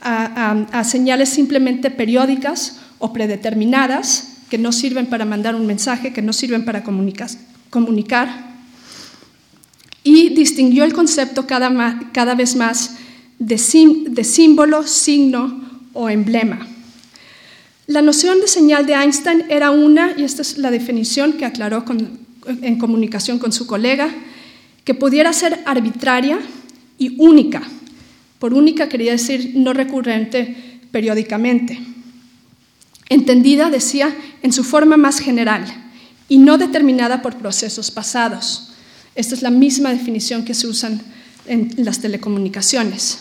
a, 0.00 0.84
señales 0.84 1.30
simplemente 1.30 1.90
periódicas 1.90 2.78
o 2.98 3.12
predeterminadas, 3.12 4.36
que 4.50 4.58
no 4.58 4.72
sirven 4.72 5.06
para 5.06 5.24
mandar 5.24 5.54
un 5.54 5.66
mensaje, 5.66 6.12
que 6.12 6.22
no 6.22 6.32
sirven 6.32 6.64
para 6.64 6.82
comunicar, 6.84 8.56
y 10.02 10.28
distinguió 10.30 10.84
el 10.84 10.92
concepto 10.92 11.46
cada, 11.46 12.34
vez 12.34 12.54
más 12.54 12.96
de 13.38 13.58
símbolo, 13.58 14.86
signo 14.86 15.80
o 15.92 16.08
emblema. 16.08 16.68
La 17.88 18.02
noción 18.02 18.40
de 18.40 18.48
señal 18.48 18.86
de 18.86 18.94
Einstein 18.94 19.44
era 19.48 19.70
una, 19.72 20.12
y 20.16 20.24
esta 20.24 20.42
es 20.42 20.58
la 20.58 20.70
definición 20.70 21.32
que 21.32 21.44
aclaró 21.44 21.84
en 22.46 22.78
comunicación 22.78 23.38
con 23.38 23.52
su 23.52 23.66
colega, 23.66 24.10
que 24.84 24.94
pudiera 24.94 25.32
ser 25.32 25.60
arbitraria 25.66 26.38
y 26.98 27.20
única. 27.20 27.62
Por 28.38 28.54
única 28.54 28.88
quería 28.88 29.12
decir 29.12 29.52
no 29.56 29.72
recurrente 29.72 30.56
periódicamente. 30.92 31.95
Entendida, 33.08 33.70
decía, 33.70 34.14
en 34.42 34.52
su 34.52 34.64
forma 34.64 34.96
más 34.96 35.18
general 35.18 35.64
y 36.28 36.38
no 36.38 36.58
determinada 36.58 37.22
por 37.22 37.36
procesos 37.36 37.90
pasados. 37.90 38.72
Esta 39.14 39.34
es 39.34 39.42
la 39.42 39.50
misma 39.50 39.90
definición 39.90 40.44
que 40.44 40.54
se 40.54 40.66
usan 40.66 41.00
en 41.46 41.72
las 41.78 42.00
telecomunicaciones. 42.00 43.18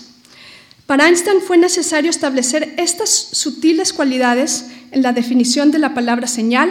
Para 0.86 1.08
Einstein 1.08 1.42
fue 1.42 1.58
necesario 1.58 2.10
establecer 2.10 2.74
estas 2.78 3.10
sutiles 3.10 3.94
cualidades 3.94 4.66
en 4.92 5.02
la 5.02 5.14
definición 5.14 5.72
de 5.72 5.80
la 5.80 5.94
palabra 5.94 6.28
señal 6.28 6.70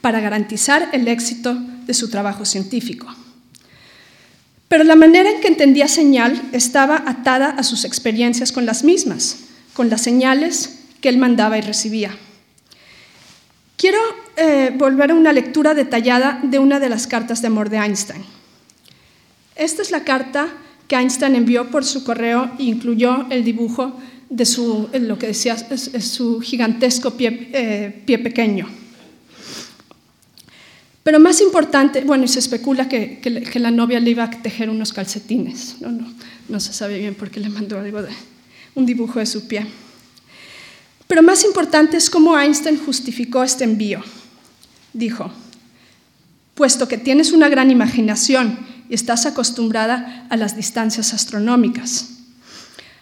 para 0.00 0.20
garantizar 0.20 0.88
el 0.92 1.08
éxito 1.08 1.54
de 1.86 1.94
su 1.94 2.08
trabajo 2.08 2.44
científico. 2.44 3.06
Pero 4.68 4.84
la 4.84 4.96
manera 4.96 5.30
en 5.30 5.40
que 5.40 5.48
entendía 5.48 5.88
señal 5.88 6.40
estaba 6.52 7.02
atada 7.06 7.50
a 7.50 7.62
sus 7.62 7.84
experiencias 7.84 8.52
con 8.52 8.64
las 8.66 8.84
mismas, 8.84 9.38
con 9.74 9.90
las 9.90 10.02
señales 10.02 10.78
que 11.00 11.08
él 11.08 11.18
mandaba 11.18 11.58
y 11.58 11.60
recibía. 11.60 12.16
Quiero 13.80 13.98
eh, 14.36 14.74
volver 14.76 15.10
a 15.10 15.14
una 15.14 15.32
lectura 15.32 15.72
detallada 15.72 16.38
de 16.42 16.58
una 16.58 16.78
de 16.78 16.90
las 16.90 17.06
cartas 17.06 17.40
de 17.40 17.46
amor 17.46 17.70
de 17.70 17.78
Einstein. 17.78 18.22
Esta 19.56 19.80
es 19.80 19.90
la 19.90 20.04
carta 20.04 20.48
que 20.86 20.96
Einstein 20.96 21.34
envió 21.34 21.70
por 21.70 21.86
su 21.86 22.04
correo 22.04 22.50
e 22.58 22.64
incluyó 22.64 23.24
el 23.30 23.42
dibujo 23.42 23.98
de 24.28 24.44
su, 24.44 24.90
lo 24.92 25.18
que 25.18 25.28
decía 25.28 25.56
su 25.56 26.42
gigantesco 26.42 27.12
pie, 27.12 27.48
eh, 27.54 28.02
pie, 28.04 28.18
pequeño. 28.18 28.68
Pero 31.02 31.18
más 31.18 31.40
importante, 31.40 32.02
bueno, 32.02 32.28
se 32.28 32.40
especula 32.40 32.86
que, 32.86 33.18
que, 33.20 33.58
la 33.60 33.70
novia 33.70 33.98
le 33.98 34.10
iba 34.10 34.24
a 34.24 34.30
tejer 34.30 34.68
unos 34.68 34.92
calcetines. 34.92 35.76
No, 35.80 35.90
no, 35.90 36.12
no 36.50 36.60
se 36.60 36.74
sabe 36.74 36.98
bien 36.98 37.14
por 37.14 37.30
qué 37.30 37.40
le 37.40 37.48
mandó 37.48 37.78
algo 37.78 38.02
de 38.02 38.10
un 38.74 38.84
dibujo 38.84 39.20
de 39.20 39.26
su 39.26 39.48
pie. 39.48 39.66
Pero 41.10 41.24
más 41.24 41.42
importante 41.44 41.96
es 41.96 42.08
cómo 42.08 42.38
Einstein 42.38 42.78
justificó 42.78 43.42
este 43.42 43.64
envío. 43.64 44.00
Dijo, 44.92 45.32
puesto 46.54 46.86
que 46.86 46.98
tienes 46.98 47.32
una 47.32 47.48
gran 47.48 47.72
imaginación 47.72 48.60
y 48.88 48.94
estás 48.94 49.26
acostumbrada 49.26 50.28
a 50.30 50.36
las 50.36 50.54
distancias 50.54 51.12
astronómicas. 51.12 52.10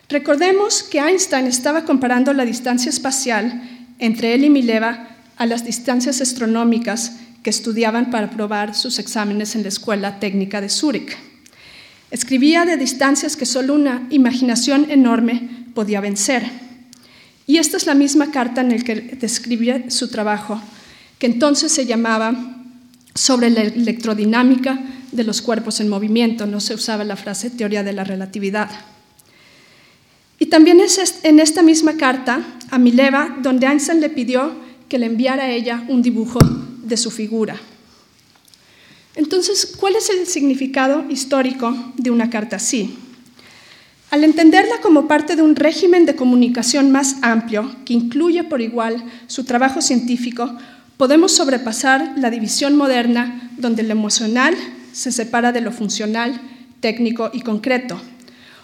Recordemos 0.09 0.83
que 0.83 1.01
Einstein 1.01 1.47
estaba 1.47 1.85
comparando 1.85 2.33
la 2.33 2.47
distancia 2.47 2.89
espacial 2.89 3.61
entre 3.99 4.33
él 4.33 4.47
y 4.47 4.49
Mileva 4.49 5.11
a 5.37 5.45
las 5.45 5.67
distancias 5.67 6.23
astronómicas 6.23 7.13
que 7.43 7.51
estudiaban 7.51 8.11
para 8.11 8.31
probar 8.31 8.75
sus 8.75 8.99
exámenes 8.99 9.55
en 9.55 9.65
la 9.65 9.69
Escuela 9.69 10.19
Técnica 10.19 10.63
de 10.63 10.71
Zúrich. 10.71 11.15
Escribía 12.11 12.65
de 12.65 12.79
distancias 12.79 13.37
que 13.37 13.45
solo 13.45 13.75
una 13.75 14.07
imaginación 14.09 14.91
enorme 14.91 15.67
podía 15.75 16.01
vencer. 16.01 16.68
Y 17.49 17.57
esta 17.57 17.79
es 17.79 17.87
la 17.87 17.95
misma 17.95 18.31
carta 18.31 18.61
en 18.61 18.69
la 18.69 18.77
que 18.77 18.95
describía 19.19 19.91
su 19.91 20.09
trabajo, 20.09 20.61
que 21.19 21.27
entonces 21.27 21.73
se 21.73 21.87
llamaba 21.87 22.37
Sobre 23.15 23.49
la 23.49 23.63
electrodinámica 23.63 24.79
de 25.11 25.25
los 25.25 25.41
cuerpos 25.41 25.81
en 25.81 25.89
movimiento, 25.89 26.47
no 26.47 26.61
se 26.61 26.75
usaba 26.75 27.05
la 27.05 27.17
frase 27.17 27.49
teoría 27.49 27.83
de 27.83 27.95
la 27.95 28.05
relatividad. 28.05 28.69
Y 30.39 30.47
también 30.47 30.79
es 30.79 31.21
en 31.23 31.41
esta 31.41 31.63
misma 31.63 31.97
carta 31.97 32.45
a 32.71 32.79
Mileva 32.79 33.39
donde 33.43 33.67
Einstein 33.67 34.03
le 34.03 34.11
pidió 34.11 34.55
que 34.91 34.99
le 34.99 35.07
enviara 35.07 35.45
a 35.45 35.51
ella 35.51 35.85
un 35.89 36.03
dibujo 36.03 36.39
de 36.85 36.97
su 36.99 37.11
figura. 37.11 37.59
Entonces, 39.17 39.75
¿cuál 39.75 39.97
es 39.97 40.11
el 40.11 40.27
significado 40.27 41.07
histórico 41.09 41.75
de 41.97 42.11
una 42.11 42.29
carta 42.29 42.57
así? 42.57 42.99
Al 44.11 44.25
entenderla 44.25 44.81
como 44.81 45.07
parte 45.07 45.37
de 45.37 45.43
un 45.43 45.55
régimen 45.55 46.07
de 46.07 46.17
comunicación 46.17 46.91
más 46.91 47.17
amplio, 47.21 47.71
que 47.85 47.93
incluye 47.93 48.43
por 48.43 48.63
igual 48.63 49.05
su 49.27 49.45
trabajo 49.45 49.83
científico, 49.83 50.57
podemos 50.97 51.33
sobrepasar 51.33 52.15
la 52.17 52.31
división 52.31 52.75
moderna 52.75 53.51
donde 53.59 53.83
lo 53.83 53.93
emocional 53.93 54.55
se 54.93 55.13
separa 55.13 55.53
de 55.53 55.61
lo 55.61 55.73
funcional, 55.73 56.41
técnico 56.81 57.31
y 57.35 57.43
concreto, 57.43 58.01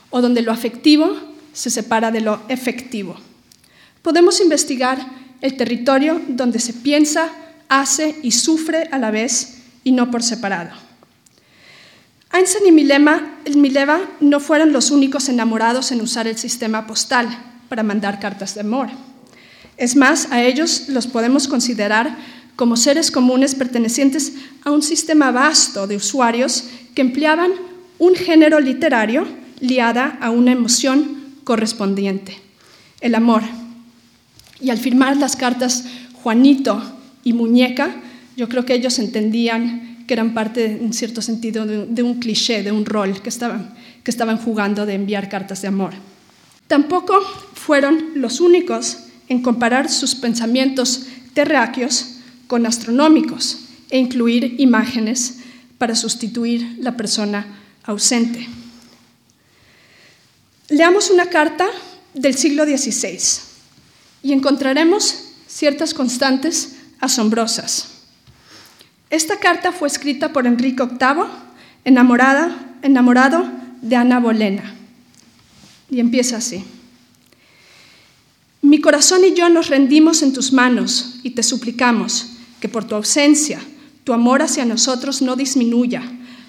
o 0.08 0.22
donde 0.22 0.40
lo 0.40 0.50
afectivo 0.50 1.14
se 1.52 1.68
separa 1.68 2.10
de 2.10 2.22
lo 2.22 2.40
efectivo. 2.48 3.16
Podemos 4.00 4.40
investigar 4.40 4.98
el 5.42 5.56
territorio 5.56 6.22
donde 6.26 6.58
se 6.58 6.72
piensa, 6.72 7.28
hace 7.68 8.16
y 8.22 8.30
sufre 8.30 8.88
a 8.90 8.98
la 8.98 9.10
vez 9.10 9.58
y 9.84 9.92
no 9.92 10.10
por 10.10 10.22
separado. 10.22 10.70
Einstein 12.34 12.66
y 12.66 13.56
Mileva 13.56 14.00
no 14.18 14.40
fueron 14.40 14.72
los 14.72 14.90
únicos 14.90 15.28
enamorados 15.28 15.92
en 15.92 16.00
usar 16.00 16.26
el 16.26 16.36
sistema 16.36 16.84
postal 16.84 17.28
para 17.68 17.84
mandar 17.84 18.18
cartas 18.18 18.56
de 18.56 18.62
amor. 18.62 18.88
Es 19.76 19.94
más, 19.94 20.32
a 20.32 20.42
ellos 20.42 20.88
los 20.88 21.06
podemos 21.06 21.46
considerar 21.46 22.18
como 22.56 22.76
seres 22.76 23.12
comunes 23.12 23.54
pertenecientes 23.54 24.32
a 24.64 24.72
un 24.72 24.82
sistema 24.82 25.30
vasto 25.30 25.86
de 25.86 25.94
usuarios 25.94 26.64
que 26.96 27.02
empleaban 27.02 27.52
un 28.00 28.16
género 28.16 28.58
literario 28.58 29.28
liada 29.60 30.18
a 30.20 30.30
una 30.30 30.50
emoción 30.50 31.22
correspondiente, 31.44 32.36
el 33.00 33.14
amor. 33.14 33.42
Y 34.60 34.70
al 34.70 34.78
firmar 34.78 35.16
las 35.18 35.36
cartas 35.36 35.84
Juanito 36.14 36.82
y 37.22 37.32
Muñeca, 37.32 37.94
yo 38.36 38.48
creo 38.48 38.64
que 38.64 38.74
ellos 38.74 38.98
entendían 38.98 39.93
que 40.06 40.14
eran 40.14 40.34
parte, 40.34 40.64
en 40.66 40.92
cierto 40.92 41.22
sentido, 41.22 41.66
de, 41.66 42.02
un 42.02 42.20
cliché, 42.20 42.62
de 42.62 42.72
un 42.72 42.84
rol 42.84 43.22
que 43.22 43.28
estaban, 43.28 43.74
que 44.02 44.10
estaban 44.10 44.38
jugando 44.38 44.86
de 44.86 44.94
enviar 44.94 45.28
cartas 45.28 45.62
de 45.62 45.68
amor. 45.68 45.94
Tampoco 46.66 47.20
fueron 47.54 48.12
los 48.14 48.40
únicos 48.40 48.98
en 49.28 49.42
comparar 49.42 49.90
sus 49.90 50.14
pensamientos 50.14 51.06
terráqueos 51.32 52.16
con 52.46 52.66
astronómicos 52.66 53.60
e 53.90 53.98
incluir 53.98 54.56
imágenes 54.58 55.38
para 55.78 55.94
sustituir 55.94 56.76
la 56.80 56.96
persona 56.96 57.46
ausente. 57.84 58.46
Leamos 60.68 61.10
una 61.10 61.26
carta 61.26 61.66
del 62.14 62.34
siglo 62.34 62.64
XVI 62.64 63.18
y 64.22 64.32
encontraremos 64.32 65.24
ciertas 65.46 65.92
constantes 65.92 66.76
asombrosas. 67.00 67.93
Esta 69.10 69.38
carta 69.38 69.72
fue 69.72 69.88
escrita 69.88 70.32
por 70.32 70.46
Enrique 70.46 70.82
VIII, 70.82 71.24
enamorada, 71.84 72.76
enamorado 72.82 73.48
de 73.82 73.96
Ana 73.96 74.18
Bolena. 74.18 74.74
Y 75.90 76.00
empieza 76.00 76.38
así. 76.38 76.64
Mi 78.62 78.80
corazón 78.80 79.24
y 79.24 79.34
yo 79.34 79.48
nos 79.50 79.68
rendimos 79.68 80.22
en 80.22 80.32
tus 80.32 80.52
manos 80.52 81.20
y 81.22 81.30
te 81.30 81.42
suplicamos 81.42 82.30
que 82.60 82.68
por 82.68 82.84
tu 82.84 82.94
ausencia 82.94 83.60
tu 84.04 84.12
amor 84.12 84.42
hacia 84.42 84.64
nosotros 84.64 85.22
no 85.22 85.34
disminuya, 85.36 86.02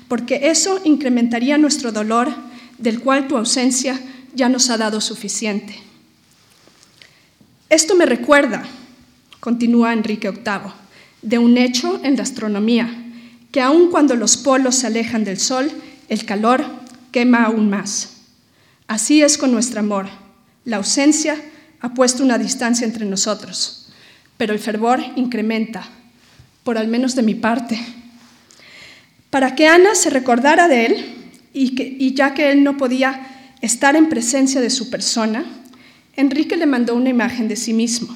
porque 0.07 0.49
eso 0.49 0.81
incrementaría 0.83 1.57
nuestro 1.57 1.91
dolor, 1.91 2.33
del 2.77 2.99
cual 2.99 3.27
tu 3.27 3.37
ausencia 3.37 3.99
ya 4.33 4.49
nos 4.49 4.69
ha 4.69 4.77
dado 4.77 4.99
suficiente. 4.99 5.79
Esto 7.69 7.95
me 7.95 8.05
recuerda, 8.05 8.63
continúa 9.39 9.93
Enrique 9.93 10.29
VIII, 10.29 10.71
de 11.25 11.39
un 11.39 11.57
hecho 11.57 11.99
en 12.03 12.15
la 12.15 12.23
astronomía, 12.23 12.87
que 13.51 13.59
aun 13.59 13.89
cuando 13.89 14.15
los 14.15 14.37
polos 14.37 14.75
se 14.75 14.87
alejan 14.87 15.23
del 15.23 15.39
Sol, 15.39 15.71
el 16.07 16.23
calor 16.23 16.63
quema 17.11 17.45
aún 17.45 17.69
más. 17.69 18.17
Así 18.87 19.23
es 19.23 19.37
con 19.37 19.51
nuestro 19.51 19.79
amor. 19.79 20.07
La 20.65 20.77
ausencia 20.77 21.35
ha 21.81 21.95
puesto 21.95 22.23
una 22.23 22.37
distancia 22.37 22.85
entre 22.85 23.05
nosotros, 23.05 23.87
pero 24.37 24.53
el 24.53 24.59
fervor 24.59 25.03
incrementa, 25.15 25.87
por 26.63 26.77
al 26.77 26.87
menos 26.87 27.15
de 27.15 27.23
mi 27.23 27.33
parte. 27.33 27.79
Para 29.31 29.55
que 29.55 29.67
Ana 29.67 29.95
se 29.95 30.11
recordara 30.11 30.67
de 30.67 30.85
él, 30.85 31.05
y, 31.53 31.73
que, 31.73 31.83
y 31.99 32.13
ya 32.13 32.35
que 32.35 32.51
él 32.51 32.63
no 32.63 32.77
podía 32.77 33.51
estar 33.61 33.95
en 33.95 34.09
presencia 34.09 34.61
de 34.61 34.69
su 34.69 34.91
persona, 34.91 35.43
Enrique 36.15 36.55
le 36.55 36.67
mandó 36.67 36.93
una 36.93 37.09
imagen 37.09 37.47
de 37.47 37.55
sí 37.55 37.73
mismo. 37.73 38.15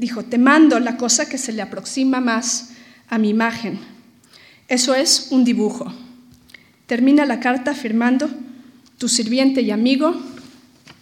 Dijo, 0.00 0.22
te 0.22 0.38
mando 0.38 0.80
la 0.80 0.96
cosa 0.96 1.28
que 1.28 1.36
se 1.36 1.52
le 1.52 1.60
aproxima 1.60 2.22
más 2.22 2.70
a 3.10 3.18
mi 3.18 3.28
imagen. 3.28 3.78
Eso 4.66 4.94
es 4.94 5.26
un 5.28 5.44
dibujo. 5.44 5.92
Termina 6.86 7.26
la 7.26 7.38
carta 7.38 7.72
afirmando, 7.72 8.30
tu 8.96 9.10
sirviente 9.10 9.60
y 9.60 9.70
amigo, 9.70 10.18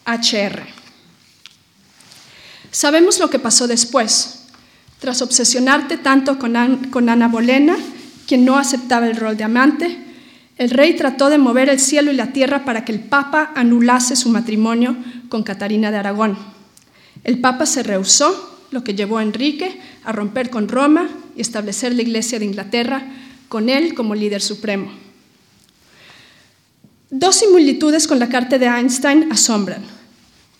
HR. 0.04 0.62
Sabemos 2.72 3.20
lo 3.20 3.30
que 3.30 3.38
pasó 3.38 3.68
después. 3.68 4.46
Tras 4.98 5.22
obsesionarte 5.22 5.98
tanto 5.98 6.36
con, 6.36 6.56
Ana 6.56 7.28
Bolena, 7.28 7.76
quien 8.26 8.44
no 8.44 8.58
aceptaba 8.58 9.06
el 9.06 9.14
rol 9.14 9.36
de 9.36 9.44
amante, 9.44 9.96
el 10.56 10.70
rey 10.70 10.96
trató 10.96 11.30
de 11.30 11.38
mover 11.38 11.68
el 11.68 11.78
cielo 11.78 12.10
y 12.10 12.16
la 12.16 12.32
tierra 12.32 12.64
para 12.64 12.84
que 12.84 12.90
el 12.90 12.98
Papa 12.98 13.52
anulase 13.54 14.16
su 14.16 14.28
matrimonio 14.28 14.96
con 15.28 15.44
Catarina 15.44 15.92
de 15.92 15.98
Aragón. 15.98 16.36
El 17.22 17.40
Papa 17.40 17.64
se 17.64 17.84
rehusó, 17.84 18.57
lo 18.70 18.84
que 18.84 18.94
llevó 18.94 19.18
a 19.18 19.22
Enrique 19.22 19.80
a 20.04 20.12
romper 20.12 20.50
con 20.50 20.68
Roma 20.68 21.08
y 21.36 21.40
establecer 21.40 21.94
la 21.94 22.02
Iglesia 22.02 22.38
de 22.38 22.44
Inglaterra 22.44 23.02
con 23.48 23.68
él 23.68 23.94
como 23.94 24.14
líder 24.14 24.42
supremo. 24.42 24.90
Dos 27.10 27.36
similitudes 27.36 28.06
con 28.06 28.18
la 28.18 28.28
carta 28.28 28.58
de 28.58 28.66
Einstein 28.66 29.32
asombran. 29.32 29.82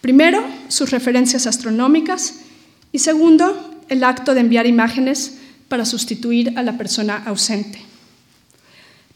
Primero, 0.01 0.43
sus 0.69 0.91
referencias 0.91 1.47
astronómicas 1.47 2.41
y 2.93 3.01
segundo, 3.01 3.83
el 3.89 4.05
acto 4.05 4.35
de 4.35 4.41
enviar 4.41 4.67
imágenes 4.67 5.39
para 5.69 5.85
sustituir 5.85 6.59
a 6.59 6.63
la 6.63 6.79
persona 6.79 7.23
ausente. 7.27 7.81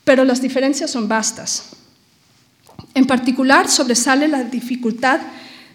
Pero 0.04 0.24
las 0.24 0.42
diferencias 0.42 0.90
son 0.90 1.08
vastas. 1.08 1.70
En 2.94 3.06
particular, 3.06 3.70
sobresale 3.70 4.28
la 4.28 4.44
dificultad 4.44 5.20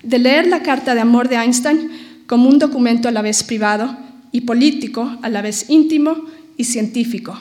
de 0.04 0.20
leer 0.20 0.48
la 0.48 0.62
carta 0.62 0.94
de 0.94 1.02
amor 1.02 1.30
de 1.30 1.38
Einstein 1.38 2.07
como 2.28 2.50
un 2.50 2.60
documento 2.60 3.08
a 3.08 3.12
la 3.12 3.22
vez 3.22 3.44
privado 3.44 3.98
y 4.32 4.42
político, 4.42 5.18
a 5.22 5.30
la 5.30 5.42
vez 5.42 5.70
íntimo 5.70 6.26
y 6.58 6.66
científico. 6.66 7.38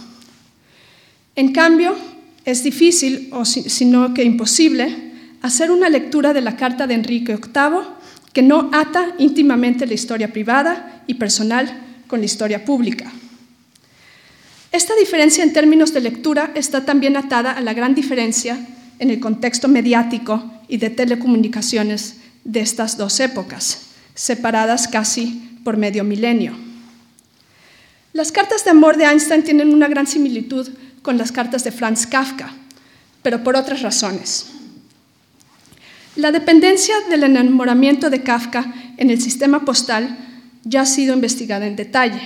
En 1.35 1.53
cambio, 1.53 1.95
es 2.45 2.63
difícil, 2.63 3.29
o 3.33 3.45
si, 3.45 3.85
no 3.85 4.15
que 4.15 4.25
imposible, 4.25 5.13
hacer 5.43 5.71
una 5.71 5.91
lectura 5.91 6.33
de 6.33 6.41
la 6.41 6.57
carta 6.57 6.87
de 6.87 6.95
Enrique 6.95 7.37
VIII 7.37 7.97
que 8.33 8.43
no 8.43 8.71
ata 8.73 9.15
íntimamente 9.19 9.87
la 9.87 9.95
historia 9.95 10.33
privada 10.33 11.03
y 11.07 11.15
personal 11.15 11.83
con 12.07 12.21
la 12.21 12.27
historia 12.27 12.65
pública. 12.65 13.13
Esta 14.73 14.95
diferencia 14.95 15.43
en 15.43 15.53
términos 15.53 15.93
de 15.93 16.03
lectura 16.03 16.53
está 16.55 16.85
también 16.85 17.17
atada 17.17 17.53
a 17.53 17.61
la 17.61 17.75
gran 17.75 17.95
diferencia 17.95 18.59
en 18.99 19.11
el 19.11 19.21
contexto 19.21 19.69
mediático 19.69 20.45
y 20.69 20.77
de 20.77 20.91
telecomunicaciones 20.91 22.19
de 22.45 22.61
estas 22.61 22.97
dos 22.97 23.19
épocas, 23.21 23.86
separadas 24.17 24.89
casi 24.89 25.61
por 25.63 25.77
medio 25.77 26.03
milenio. 26.03 26.57
Las 28.13 28.33
cartas 28.33 28.65
de 28.65 28.71
amor 28.71 28.97
de 28.97 29.05
Einstein 29.05 29.45
tienen 29.45 29.73
una 29.73 29.89
gran 29.89 30.07
similitud 30.07 30.69
con 31.03 31.19
las 31.19 31.31
cartas 31.31 31.63
de 31.63 31.71
Franz 31.71 32.07
Kafka, 32.07 32.53
pero 33.23 33.45
por 33.45 33.57
otras 33.57 33.83
razones. 33.83 34.47
La 36.17 36.33
dependencia 36.33 36.95
del 37.11 37.25
enamoramiento 37.25 38.09
de 38.09 38.23
Kafka 38.23 38.75
en 38.97 39.11
el 39.11 39.21
sistema 39.21 39.65
postal 39.67 40.17
ya 40.65 40.81
ha 40.81 40.87
sido 40.87 41.15
investigada 41.15 41.67
en 41.67 41.77
detalle. 41.77 42.23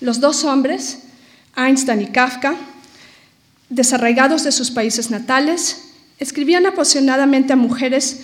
Los 0.00 0.20
dos 0.20 0.44
hombres, 0.44 0.98
Einstein 1.56 2.02
y 2.02 2.06
Kafka, 2.08 2.56
desarraigados 3.70 4.44
de 4.44 4.52
sus 4.52 4.70
países 4.70 5.10
natales, 5.10 5.92
escribían 6.18 6.66
apasionadamente 6.66 7.54
a 7.54 7.56
mujeres 7.56 8.20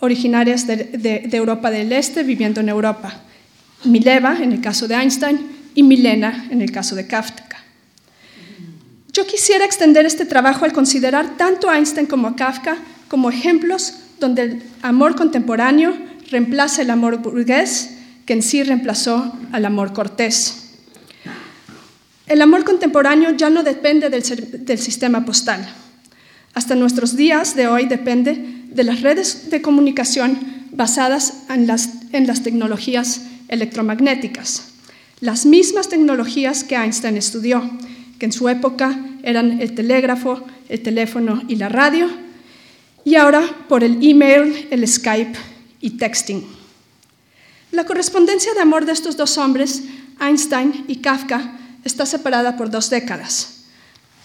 originarias 0.00 0.66
de, 0.66 1.28
Europa 1.32 1.70
del 1.70 1.92
Este 1.92 2.22
viviendo 2.22 2.60
en 2.60 2.68
Europa. 2.68 3.14
Mileva, 3.84 4.38
en 4.42 4.52
el 4.52 4.60
caso 4.60 4.88
de 4.88 4.94
Einstein, 4.94 5.38
y 5.74 5.82
Milena, 5.82 6.46
en 6.50 6.62
el 6.62 6.72
caso 6.72 6.94
de 6.94 7.06
Kafka. 7.06 7.58
Yo 9.12 9.26
quisiera 9.26 9.64
extender 9.64 10.06
este 10.06 10.24
trabajo 10.24 10.64
al 10.64 10.72
considerar 10.72 11.36
tanto 11.36 11.68
a 11.68 11.76
Einstein 11.76 12.06
como 12.06 12.28
a 12.28 12.36
Kafka 12.36 12.76
como 13.08 13.30
ejemplos 13.30 13.94
donde 14.18 14.42
el 14.42 14.62
amor 14.82 15.16
contemporáneo 15.16 15.94
reemplaza 16.30 16.82
el 16.82 16.90
amor 16.90 17.18
burgués, 17.18 17.90
que 18.24 18.32
en 18.32 18.42
sí 18.42 18.62
reemplazó 18.62 19.32
al 19.52 19.64
amor 19.64 19.92
cortés. 19.92 20.66
El 22.26 22.42
amor 22.42 22.64
contemporáneo 22.64 23.30
ya 23.30 23.50
no 23.50 23.62
depende 23.62 24.10
del, 24.10 24.78
sistema 24.78 25.24
postal. 25.24 25.66
Hasta 26.54 26.74
nuestros 26.74 27.16
días 27.16 27.54
de 27.54 27.68
hoy 27.68 27.86
depende 27.86 28.55
de 28.70 28.84
las 28.84 29.02
redes 29.02 29.50
de 29.50 29.62
comunicación 29.62 30.38
basadas 30.72 31.44
en 31.48 31.66
las, 31.66 31.90
en 32.12 32.26
las 32.26 32.42
tecnologías 32.42 33.22
electromagnéticas, 33.48 34.68
las 35.20 35.46
mismas 35.46 35.88
tecnologías 35.88 36.64
que 36.64 36.76
Einstein 36.76 37.16
estudió, 37.16 37.70
que 38.18 38.26
en 38.26 38.32
su 38.32 38.48
época 38.48 38.98
eran 39.22 39.60
el 39.60 39.74
telégrafo, 39.74 40.44
el 40.68 40.82
teléfono 40.82 41.42
y 41.48 41.56
la 41.56 41.68
radio, 41.68 42.08
y 43.04 43.14
ahora 43.14 43.42
por 43.68 43.84
el 43.84 43.98
email, 44.02 44.68
el 44.70 44.86
Skype 44.86 45.38
y 45.80 45.90
texting. 45.90 46.44
La 47.72 47.84
correspondencia 47.84 48.52
de 48.54 48.60
amor 48.60 48.84
de 48.84 48.92
estos 48.92 49.16
dos 49.16 49.38
hombres, 49.38 49.82
Einstein 50.20 50.84
y 50.88 50.96
Kafka, 50.96 51.58
está 51.84 52.04
separada 52.04 52.56
por 52.56 52.70
dos 52.70 52.90
décadas. 52.90 53.64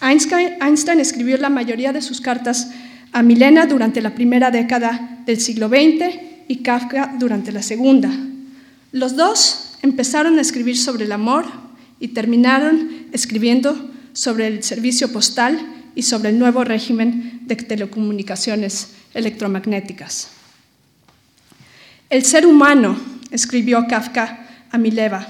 Einstein, 0.00 1.00
escribió 1.00 1.36
la 1.36 1.48
mayoría 1.48 1.92
de 1.92 2.02
sus 2.02 2.20
cartas 2.20 2.68
a 3.12 3.22
Milena 3.22 3.66
durante 3.66 4.00
la 4.00 4.14
primera 4.14 4.50
década 4.50 5.22
del 5.26 5.40
siglo 5.40 5.68
XX 5.68 6.18
y 6.48 6.56
Kafka 6.56 7.14
durante 7.18 7.52
la 7.52 7.62
segunda. 7.62 8.10
Los 8.90 9.16
dos 9.16 9.74
empezaron 9.82 10.38
a 10.38 10.40
escribir 10.40 10.76
sobre 10.76 11.04
el 11.04 11.12
amor 11.12 11.44
y 12.00 12.08
terminaron 12.08 13.06
escribiendo 13.12 13.90
sobre 14.12 14.46
el 14.46 14.62
servicio 14.62 15.12
postal 15.12 15.58
y 15.94 16.02
sobre 16.02 16.30
el 16.30 16.38
nuevo 16.38 16.64
régimen 16.64 17.40
de 17.46 17.56
telecomunicaciones 17.56 18.94
electromagnéticas. 19.14 20.28
El 22.10 22.24
ser 22.24 22.46
humano, 22.46 22.96
escribió 23.30 23.86
Kafka 23.88 24.46
a 24.70 24.78
Mileva, 24.78 25.26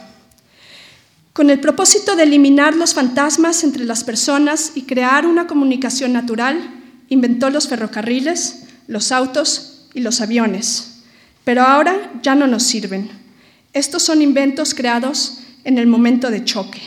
con 1.33 1.49
el 1.49 1.61
propósito 1.61 2.15
de 2.17 2.25
eliminar 2.25 2.75
los 2.77 2.95
fantasmas 2.95 3.65
entre 3.65 3.85
las 3.85 4.05
personas 4.05 4.73
y 4.75 4.83
crear 4.83 5.27
una 5.27 5.47
comunicación 5.47 6.13
natural, 6.13 6.82
inventó 7.13 7.51
los 7.51 7.69
ferrocarriles, 7.69 8.65
los 8.87 9.13
autos 9.13 9.87
y 9.93 10.01
los 10.01 10.21
aviones. 10.21 11.03
Pero 11.45 11.63
ahora 11.63 12.11
ya 12.23 12.35
no 12.35 12.47
nos 12.47 12.63
sirven. 12.63 13.11
Estos 13.75 14.03
son 14.03 14.23
inventos 14.23 14.75
creados 14.75 15.41
en 15.65 15.79
el 15.79 15.87
momento 15.87 16.31
de 16.31 16.45
choque. 16.45 16.81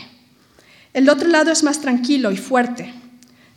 El 0.94 1.10
otro 1.10 1.30
lado 1.30 1.52
es 1.52 1.62
más 1.62 1.80
tranquilo 1.80 2.32
y 2.32 2.38
fuerte. 2.38 2.92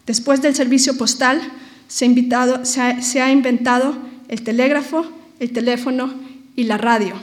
Después 0.07 0.43
del 0.43 0.55
servicio 0.55 0.97
postal 0.99 1.41
se, 1.87 2.05
ha 2.05 3.31
inventado 3.31 3.97
el 4.29 4.43
telégrafo, 4.43 5.07
el 5.41 5.53
teléfono 5.53 6.13
y 6.55 6.65
la 6.65 6.77
radio. 6.77 7.15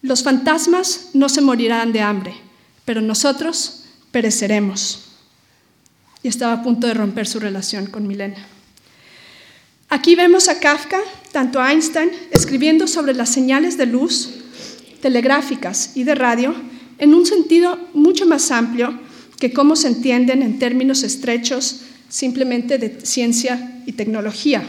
Los 0.00 0.22
fantasmas 0.22 1.08
no 1.14 1.28
se 1.28 1.40
morirán 1.40 1.92
de 1.92 2.02
hambre, 2.02 2.34
pero 2.84 3.00
nosotros 3.00 3.84
pereceremos. 4.12 5.13
Y 6.24 6.28
estaba 6.28 6.54
a 6.54 6.62
punto 6.62 6.88
de 6.88 6.94
romper 6.94 7.28
su 7.28 7.38
relación 7.38 7.86
con 7.86 8.08
Milena. 8.08 8.44
Aquí 9.90 10.16
vemos 10.16 10.48
a 10.48 10.58
Kafka, 10.58 10.98
tanto 11.30 11.60
a 11.60 11.70
Einstein, 11.70 12.10
escribiendo 12.32 12.88
sobre 12.88 13.14
las 13.14 13.28
señales 13.28 13.76
de 13.76 13.86
luz 13.86 14.30
telegráficas 15.02 15.92
y 15.94 16.02
de 16.04 16.14
radio 16.14 16.54
en 16.98 17.12
un 17.12 17.26
sentido 17.26 17.78
mucho 17.92 18.24
más 18.24 18.50
amplio 18.50 18.98
que 19.38 19.52
cómo 19.52 19.76
se 19.76 19.88
entienden 19.88 20.42
en 20.42 20.58
términos 20.58 21.02
estrechos 21.02 21.82
simplemente 22.08 22.78
de 22.78 23.00
ciencia 23.04 23.82
y 23.84 23.92
tecnología. 23.92 24.62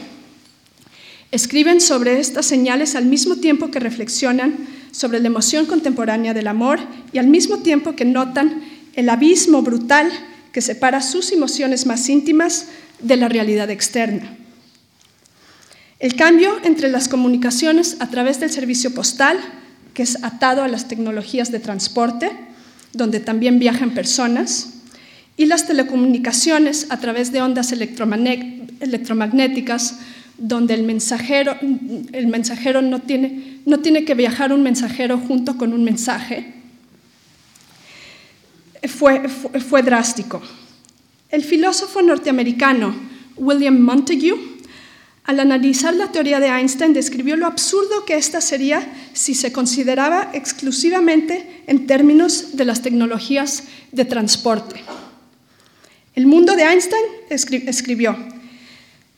Escriben 1.32 1.80
sobre 1.80 2.20
estas 2.20 2.46
señales 2.46 2.96
al 2.96 3.06
mismo 3.06 3.38
tiempo 3.38 3.72
que 3.72 3.80
reflexionan 3.80 4.58
sobre 4.92 5.22
la 5.22 5.28
emoción 5.28 5.66
contemporánea 5.66 6.34
del 6.34 6.48
amor 6.48 6.80
y 7.14 7.18
al 7.18 7.28
mismo 7.28 7.60
tiempo 7.60 7.96
que 7.96 8.04
notan 8.04 8.62
el 8.96 9.10
abismo 9.10 9.62
brutal 9.62 10.12
que 10.56 10.62
separa 10.62 11.02
sus 11.02 11.34
emociones 11.34 11.86
más 11.86 12.08
íntimas 12.08 12.68
de 13.02 13.18
la 13.18 13.28
realidad 13.28 13.70
externa. 13.70 14.38
El 16.00 16.16
cambio 16.16 16.62
entre 16.64 16.88
las 16.88 17.10
comunicaciones 17.10 17.98
a 18.00 18.10
través 18.10 18.40
del 18.40 18.52
servicio 18.52 18.94
postal, 18.94 19.38
que 19.94 20.04
es 20.04 20.24
atado 20.24 20.64
a 20.64 20.70
las 20.70 20.88
tecnologías 20.88 21.52
de 21.52 21.60
transporte, 21.60 22.32
donde 22.94 23.20
también 23.20 23.60
viajan 23.60 23.94
personas, 23.94 24.76
y 25.36 25.48
las 25.48 25.68
telecomunicaciones 25.68 26.88
a 26.90 27.02
través 27.02 27.34
de 27.34 27.42
ondas 27.42 27.74
electromagnéticas, 27.74 29.98
donde 30.38 30.74
el 30.74 30.84
mensajero, 30.84 31.58
el 32.14 32.28
mensajero 32.28 32.82
no, 32.82 33.02
tiene, 33.02 33.60
no 33.66 33.82
tiene 33.82 34.06
que 34.06 34.14
viajar 34.14 34.54
un 34.54 34.64
mensajero 34.64 35.18
junto 35.18 35.58
con 35.58 35.74
un 35.74 35.84
mensaje, 35.84 36.55
fue, 38.88 39.82
drástico. 39.84 40.42
El 41.30 41.44
filósofo 41.44 42.02
norteamericano 42.02 42.96
William 43.36 43.80
Montague 43.80 44.56
al 45.26 45.40
analizar 45.40 45.96
la 45.96 46.12
teoría 46.12 46.40
de 46.40 46.50
Einstein, 46.50 46.94
describió 46.94 47.36
lo 47.36 47.48
absurdo 47.48 48.06
que 48.06 48.16
ésta 48.16 48.42
sería 48.42 48.88
si 49.14 49.34
se 49.34 49.52
consideraba 49.52 50.30
exclusivamente 50.34 51.64
en 51.66 51.88
términos 51.88 52.56
de 52.56 52.66
las 52.66 52.84
tecnologías 52.84 53.64
de 53.92 54.06
transporte. 54.06 54.84
El 56.14 56.28
mundo 56.28 56.56
de 56.56 56.64
Einstein, 56.64 57.04
escribió, 57.30 58.16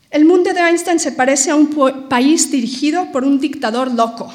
el 0.10 0.24
mundo 0.24 0.54
de 0.54 0.62
Einstein 0.62 1.00
se 1.00 1.12
parece 1.12 1.52
a 1.52 1.56
un 1.56 2.08
país 2.08 2.50
dirigido 2.50 3.12
por 3.12 3.26
un 3.26 3.42
dictador 3.42 3.94
loco. 3.94 4.34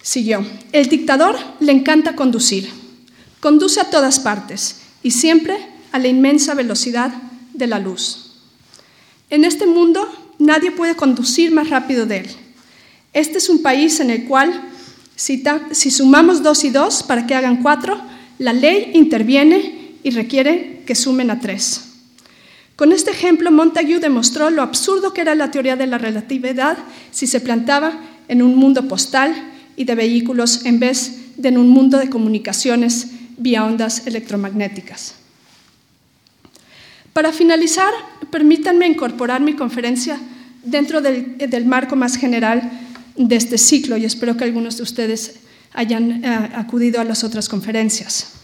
Siguió, 0.00 0.46
el 0.70 0.88
dictador 0.88 1.36
le 1.58 1.72
encanta 1.72 2.14
conducir, 2.14 2.70
conduce 3.40 3.80
a 3.80 3.90
todas 3.90 4.20
partes 4.20 4.76
y 5.02 5.10
siempre 5.10 5.56
a 5.92 5.98
la 5.98 6.08
inmensa 6.08 6.54
velocidad 6.54 7.12
de 7.54 7.66
la 7.66 7.78
luz. 7.78 8.32
En 9.30 9.44
este 9.44 9.66
mundo 9.66 10.08
nadie 10.38 10.70
puede 10.70 10.94
conducir 10.96 11.52
más 11.52 11.70
rápido 11.70 12.06
de 12.06 12.18
él. 12.18 12.26
Este 13.12 13.38
es 13.38 13.48
un 13.48 13.62
país 13.62 14.00
en 14.00 14.10
el 14.10 14.24
cual, 14.24 14.68
si, 15.16 15.42
sumamos 15.90 16.42
dos 16.42 16.64
y 16.64 16.70
dos 16.70 17.02
para 17.02 17.26
que 17.26 17.34
hagan 17.34 17.62
cuatro, 17.62 18.00
la 18.38 18.52
ley 18.52 18.92
interviene 18.94 19.96
y 20.02 20.10
requiere 20.10 20.82
que 20.86 20.94
sumen 20.94 21.30
a 21.30 21.40
tres. 21.40 21.86
Con 22.76 22.92
este 22.92 23.10
ejemplo, 23.10 23.50
Montague 23.50 23.98
demostró 23.98 24.48
lo 24.48 24.62
absurdo 24.62 25.12
que 25.12 25.20
era 25.20 25.34
la 25.34 25.50
teoría 25.50 25.76
de 25.76 25.86
la 25.86 25.98
relatividad 25.98 26.78
si 27.10 27.26
se 27.26 27.40
plantaba 27.40 28.00
en 28.28 28.42
un 28.42 28.56
mundo 28.56 28.88
postal 28.88 29.34
y 29.76 29.84
de 29.84 29.94
vehículos 29.94 30.64
en 30.64 30.80
vez 30.80 31.16
de 31.36 31.48
en 31.48 31.58
un 31.58 31.68
mundo 31.68 31.98
de 31.98 32.08
comunicaciones 32.08 33.08
vía 33.40 33.64
ondas 33.64 34.06
electromagnéticas. 34.06 35.14
Para 37.12 37.32
finalizar, 37.32 37.90
permítanme 38.30 38.86
incorporar 38.86 39.40
mi 39.40 39.54
conferencia 39.54 40.20
dentro 40.62 41.00
del, 41.00 41.64
marco 41.66 41.96
más 41.96 42.16
general 42.16 42.70
de 43.16 43.36
este 43.36 43.58
ciclo 43.58 43.96
y 43.96 44.04
espero 44.04 44.36
que 44.36 44.44
algunos 44.44 44.76
de 44.76 44.82
ustedes 44.84 45.40
hayan 45.72 46.24
eh, 46.24 46.50
acudido 46.54 47.00
a 47.00 47.04
las 47.04 47.24
otras 47.24 47.48
conferencias. 47.48 48.34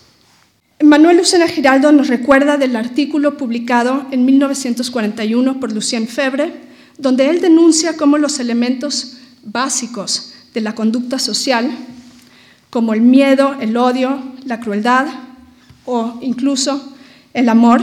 Manuel 0.83 1.19
Lucena 1.19 1.47
Giraldo 1.47 1.93
nos 1.93 2.09
recuerda 2.09 2.57
del 2.57 2.77
artículo 2.77 3.37
publicado 3.37 4.07
en 4.11 4.25
1941 4.25 5.61
por 5.61 5.73
Lucien 5.73 6.09
Febre, 6.09 6.53
donde 6.99 7.31
él 7.31 7.41
denuncia 7.41 7.97
cómo 7.97 8.19
los 8.19 8.41
elementos 8.41 9.17
básicos 9.43 10.35
de 10.53 10.61
la 10.61 10.75
conducta 10.75 11.19
social, 11.19 11.71
como 12.71 12.95
el 12.95 13.01
miedo, 13.01 13.57
el 13.61 13.77
odio, 13.77 14.36
la 14.47 14.61
crueldad 14.61 15.07
o 15.85 16.19
incluso 16.21 16.95
el 17.35 17.49
amor, 17.49 17.83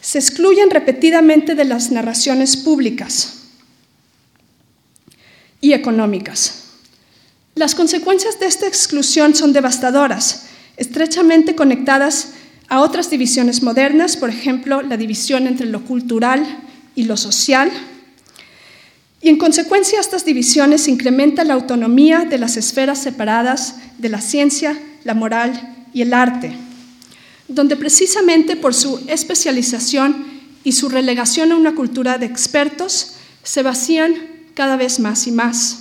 se 0.00 0.18
excluyen 0.18 0.70
repetidamente 0.70 1.54
de 1.54 1.64
las 1.64 1.90
narraciones 1.90 2.56
públicas 2.56 3.42
y 5.60 5.72
económicas. 5.72 6.64
Las 7.54 7.74
consecuencias 7.74 8.38
de 8.38 8.46
esta 8.46 8.66
exclusión 8.66 9.34
son 9.34 9.52
devastadoras, 9.52 10.46
estrechamente 10.76 11.56
conectadas 11.56 12.34
a 12.68 12.80
otras 12.80 13.10
divisiones 13.10 13.62
modernas, 13.62 14.16
por 14.16 14.30
ejemplo, 14.30 14.82
la 14.82 14.96
división 14.96 15.46
entre 15.46 15.66
lo 15.66 15.84
cultural 15.84 16.46
y 16.94 17.04
lo 17.04 17.16
social. 17.16 17.70
Y 19.20 19.28
en 19.28 19.38
consecuencia, 19.38 19.98
estas 19.98 20.24
divisiones 20.24 20.86
incrementan 20.86 21.48
la 21.48 21.54
autonomía 21.54 22.20
de 22.20 22.38
las 22.38 22.56
esferas 22.56 23.02
separadas 23.02 23.76
de 23.98 24.08
la 24.08 24.20
ciencia, 24.20 24.78
la 25.08 25.14
moral 25.14 25.86
y 25.92 26.02
el 26.02 26.14
arte 26.14 26.68
donde 27.48 27.76
precisamente 27.76 28.56
por 28.56 28.74
su 28.74 29.02
especialización 29.08 30.26
y 30.62 30.72
su 30.72 30.90
relegación 30.90 31.50
a 31.50 31.56
una 31.56 31.74
cultura 31.74 32.18
de 32.18 32.26
expertos 32.26 33.14
se 33.42 33.62
vacían 33.62 34.14
cada 34.54 34.76
vez 34.76 35.00
más 35.00 35.26
y 35.26 35.32
más. 35.32 35.78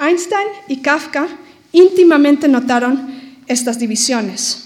Einstein 0.00 0.48
y 0.66 0.78
Kafka 0.78 1.28
íntimamente 1.70 2.48
notaron 2.48 3.38
estas 3.46 3.78
divisiones. 3.78 4.64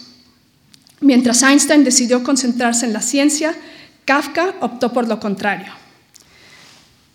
Mientras 1.00 1.42
Einstein 1.42 1.84
decidió 1.84 2.22
concentrarse 2.24 2.86
en 2.86 2.92
la 2.92 3.02
ciencia, 3.02 3.54
Kafka 4.06 4.54
optó 4.60 4.92
por 4.92 5.06
lo 5.08 5.20
contrario. 5.20 5.72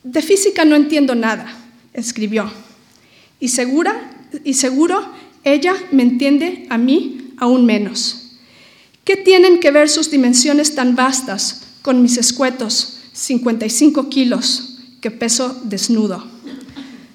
De 0.03 0.21
física 0.21 0.65
no 0.65 0.75
entiendo 0.75 1.15
nada, 1.15 1.51
escribió, 1.93 2.51
y, 3.39 3.47
segura, 3.49 4.09
y 4.43 4.53
seguro 4.53 5.09
ella 5.53 5.75
me 5.91 6.03
entiende 6.03 6.67
a 6.69 6.77
mí 6.77 7.33
aún 7.37 7.65
menos. 7.65 8.23
¿Qué 9.03 9.15
tienen 9.15 9.59
que 9.59 9.71
ver 9.71 9.89
sus 9.89 10.11
dimensiones 10.11 10.75
tan 10.75 10.95
vastas 10.95 11.61
con 11.81 12.01
mis 12.01 12.17
escuetos 12.17 12.99
55 13.13 14.09
kilos 14.09 14.79
que 14.99 15.11
peso 15.11 15.59
desnudo? 15.63 16.27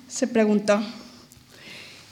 Se 0.09 0.27
preguntó. 0.27 0.83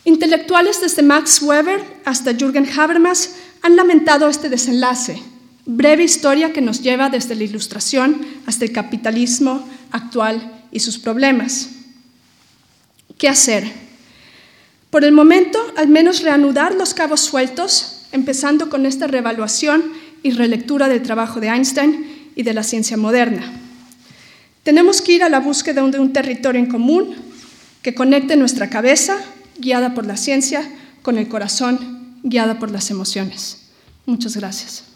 Intelectuales 0.05 0.81
desde 0.81 1.03
Max 1.03 1.41
Weber 1.43 1.83
hasta 2.05 2.35
Jürgen 2.35 2.69
Habermas 2.69 3.37
han 3.63 3.77
lamentado 3.77 4.29
este 4.29 4.49
desenlace, 4.49 5.23
breve 5.67 6.05
historia 6.05 6.53
que 6.53 6.61
nos 6.61 6.83
lleva 6.83 7.11
desde 7.11 7.35
la 7.35 7.45
Ilustración 7.45 8.27
hasta 8.47 8.65
el 8.65 8.73
capitalismo 8.73 9.67
actual 9.91 10.65
y 10.73 10.81
sus 10.81 10.99
problemas. 10.99 11.69
¿Qué 13.19 13.29
hacer? 13.29 13.90
Por 14.91 15.05
el 15.05 15.13
momento, 15.13 15.59
al 15.77 15.89
menos 15.89 16.23
reanudar 16.23 16.75
los 16.75 16.95
cabos 16.95 17.21
sueltos 17.21 18.01
empezando 18.13 18.69
con 18.69 18.87
esta 18.87 19.07
revaluación 19.07 19.85
y 20.23 20.33
relectura 20.33 20.89
del 20.89 21.03
trabajo 21.03 21.41
de 21.41 21.49
Einstein 21.49 22.31
y 22.35 22.43
de 22.43 22.55
la 22.55 22.63
ciencia 22.63 22.97
moderna. 22.97 23.53
Tenemos 24.63 25.01
que 25.01 25.13
ir 25.13 25.23
a 25.23 25.29
la 25.29 25.41
búsqueda 25.41 25.83
de 25.83 26.01
un 26.01 26.13
territorio 26.13 26.61
en 26.61 26.69
común 26.69 27.15
que 27.83 27.95
conecte 27.95 28.37
nuestra 28.37 28.69
cabeza, 28.69 29.17
guiada 29.59 29.95
por 29.95 30.07
la 30.07 30.17
ciencia, 30.17 30.69
con 31.03 31.19
el 31.19 31.29
corazón 31.29 32.19
guiada 32.23 32.59
por 32.59 32.71
las 32.71 32.91
emociones. 32.91 33.63
Muchas 34.07 34.37
gracias. 34.37 34.90